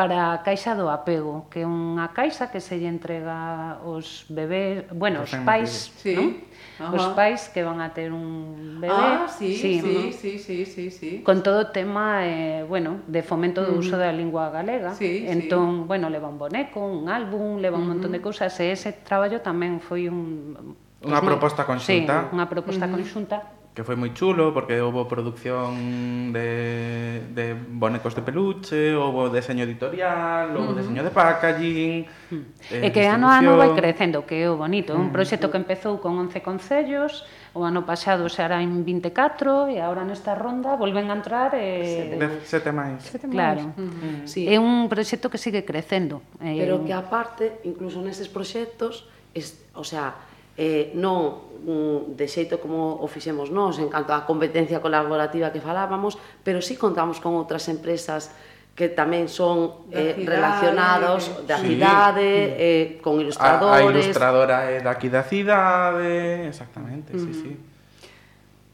para 0.00 0.32
a 0.32 0.38
Caixa 0.38 0.74
do 0.74 0.88
Apego, 0.88 1.44
que 1.52 1.60
é 1.60 1.68
unha 1.68 2.08
caixa 2.16 2.48
que 2.48 2.56
se 2.56 2.80
lle 2.80 2.88
entrega 2.88 3.76
aos 3.84 4.24
bebés, 4.32 4.88
bueno, 4.96 5.28
os 5.28 5.34
pais, 5.44 5.92
sí. 6.00 6.16
non? 6.16 6.40
Ajá. 6.80 6.96
Os 6.96 7.04
pais 7.12 7.52
que 7.52 7.60
van 7.60 7.84
a 7.84 7.92
ter 7.92 8.08
un 8.08 8.80
bebé. 8.80 8.96
Ah, 8.96 9.28
sí, 9.28 9.52
sí, 9.52 9.84
sí, 9.84 9.92
¿no? 9.92 10.08
sí, 10.16 10.32
sí, 10.40 10.64
sí, 10.64 10.84
sí. 10.88 11.10
Con 11.20 11.44
todo 11.44 11.68
o 11.68 11.68
tema, 11.68 12.24
eh, 12.24 12.64
bueno, 12.64 13.04
de 13.04 13.20
fomento 13.20 13.60
do 13.60 13.76
uso 13.76 13.92
uh 13.92 14.00
-huh. 14.00 14.08
da 14.08 14.16
lingua 14.16 14.48
galega. 14.48 14.96
Sí, 14.96 15.28
entón, 15.28 15.84
sí. 15.84 15.92
bueno, 15.92 16.08
leva 16.08 16.32
un 16.32 16.40
boneco, 16.40 16.80
un 16.80 17.12
álbum, 17.12 17.60
leva 17.60 17.76
un 17.76 17.84
uh 17.84 17.92
-huh. 17.92 18.00
montón 18.00 18.16
de 18.16 18.24
cousas, 18.24 18.56
e 18.56 18.72
ese 18.72 19.04
traballo 19.04 19.44
tamén 19.44 19.84
foi 19.84 20.08
un... 20.08 20.80
Pues, 20.96 21.12
unha 21.12 21.20
proposta 21.20 21.68
conxunta. 21.68 22.24
Sí, 22.24 22.32
unha 22.32 22.48
proposta 22.48 22.88
uh 22.88 22.88
-huh. 22.88 22.96
conxunta 22.96 23.59
que 23.80 23.84
foi 23.88 23.96
moi 23.96 24.12
chulo 24.12 24.52
porque 24.52 24.76
houve 24.76 25.08
producción 25.08 26.36
de, 26.36 27.24
de 27.32 27.56
bonecos 27.56 28.12
de 28.12 28.20
peluche, 28.20 28.92
houve 28.92 29.32
deseño 29.32 29.64
editorial, 29.64 30.52
houve 30.52 30.60
uh 30.60 30.68
-huh. 30.68 30.78
deseño 30.84 31.00
de 31.00 31.08
packaging... 31.08 32.04
Uh 32.04 32.44
-huh. 32.44 32.76
Eh, 32.76 32.84
e 32.84 32.88
que 32.92 33.08
ano 33.08 33.32
a 33.32 33.40
ano 33.40 33.56
vai 33.56 33.72
crecendo, 33.72 34.28
que 34.28 34.44
é 34.44 34.52
o 34.52 34.60
bonito. 34.60 34.92
É 34.92 35.00
un 35.00 35.08
proxecto 35.08 35.48
que 35.48 35.56
empezou 35.56 35.96
con 35.96 36.20
11 36.20 36.44
concellos, 36.44 37.24
o 37.56 37.64
ano 37.64 37.88
pasado 37.88 38.28
se 38.28 38.44
hará 38.44 38.60
en 38.60 38.84
24 38.84 39.72
e 39.72 39.80
agora 39.80 40.04
nesta 40.04 40.36
ronda 40.36 40.76
volven 40.76 41.08
a 41.08 41.16
entrar 41.16 41.56
e... 41.56 42.20
Sete, 42.20 42.28
sete 42.44 42.70
máis. 42.76 43.00
Sete. 43.00 43.32
Claro. 43.32 43.72
Uh 43.80 43.88
-huh. 43.88 44.28
sí. 44.28 44.44
É 44.44 44.60
un 44.60 44.92
proxecto 44.92 45.32
que 45.32 45.40
sigue 45.40 45.64
crecendo. 45.64 46.20
Eh, 46.44 46.60
Pero 46.60 46.84
que 46.84 46.92
aparte, 46.92 47.64
incluso 47.64 48.04
nestes 48.04 48.28
proxectos, 48.28 49.08
es, 49.32 49.64
o 49.72 49.88
sea, 49.88 50.28
eh, 50.56 50.90
non 50.96 51.50
mm, 51.62 52.16
de 52.16 52.26
xeito 52.26 52.58
como 52.58 52.98
o 52.98 53.06
fixemos 53.06 53.52
nós 53.52 53.76
en 53.78 53.92
canto 53.92 54.14
á 54.14 54.24
competencia 54.24 54.80
colaborativa 54.80 55.52
que 55.52 55.60
falábamos, 55.62 56.16
pero 56.42 56.64
sí 56.64 56.74
contamos 56.78 57.20
con 57.20 57.36
outras 57.36 57.68
empresas 57.68 58.32
que 58.74 58.88
tamén 58.88 59.28
son 59.28 59.84
eh, 59.92 60.16
cidade, 60.16 60.24
relacionados 60.24 61.20
da 61.44 61.60
sí. 61.60 61.76
cidade, 61.76 62.30
eh, 62.56 62.86
con 63.04 63.20
ilustradores... 63.20 63.84
A, 63.84 63.84
a 63.84 63.92
ilustradora 63.92 64.56
é 64.72 64.80
daqui 64.80 65.12
da 65.12 65.20
cidade, 65.20 66.48
exactamente, 66.48 67.12
mm. 67.12 67.20
sí, 67.20 67.30
sí. 67.34 67.52
Mm. 67.52 67.70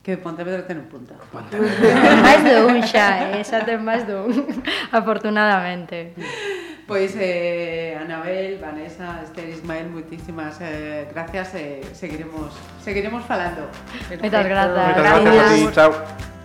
Que 0.06 0.14
Pontevedra 0.22 0.62
ten 0.62 0.78
un 0.78 0.86
punto. 0.86 1.18
Pontevedra. 1.34 2.22
máis 2.22 2.38
de 2.46 2.54
un 2.62 2.78
xa, 2.86 3.34
eh? 3.34 3.42
xa 3.42 3.66
ten 3.66 3.82
máis 3.82 4.06
de 4.06 4.14
un, 4.14 4.30
afortunadamente. 4.94 6.14
Mm. 6.14 6.22
Pois 6.86 7.16
eh, 7.18 7.98
Anabel, 8.00 8.58
Vanessa, 8.60 9.20
Esther, 9.24 9.48
Ismael, 9.48 9.90
muchísimas 9.90 10.60
eh, 10.60 11.08
gracias. 11.12 11.54
Eh, 11.54 11.80
seguiremos 11.92 12.52
seguiremos 12.80 13.24
falando. 13.24 13.68
Moitas 14.20 14.46
grazas. 14.46 14.94
Moitas 14.94 15.24
gracias 15.24 15.50
a 15.50 15.54
ti, 15.54 15.74
chao. 15.74 16.35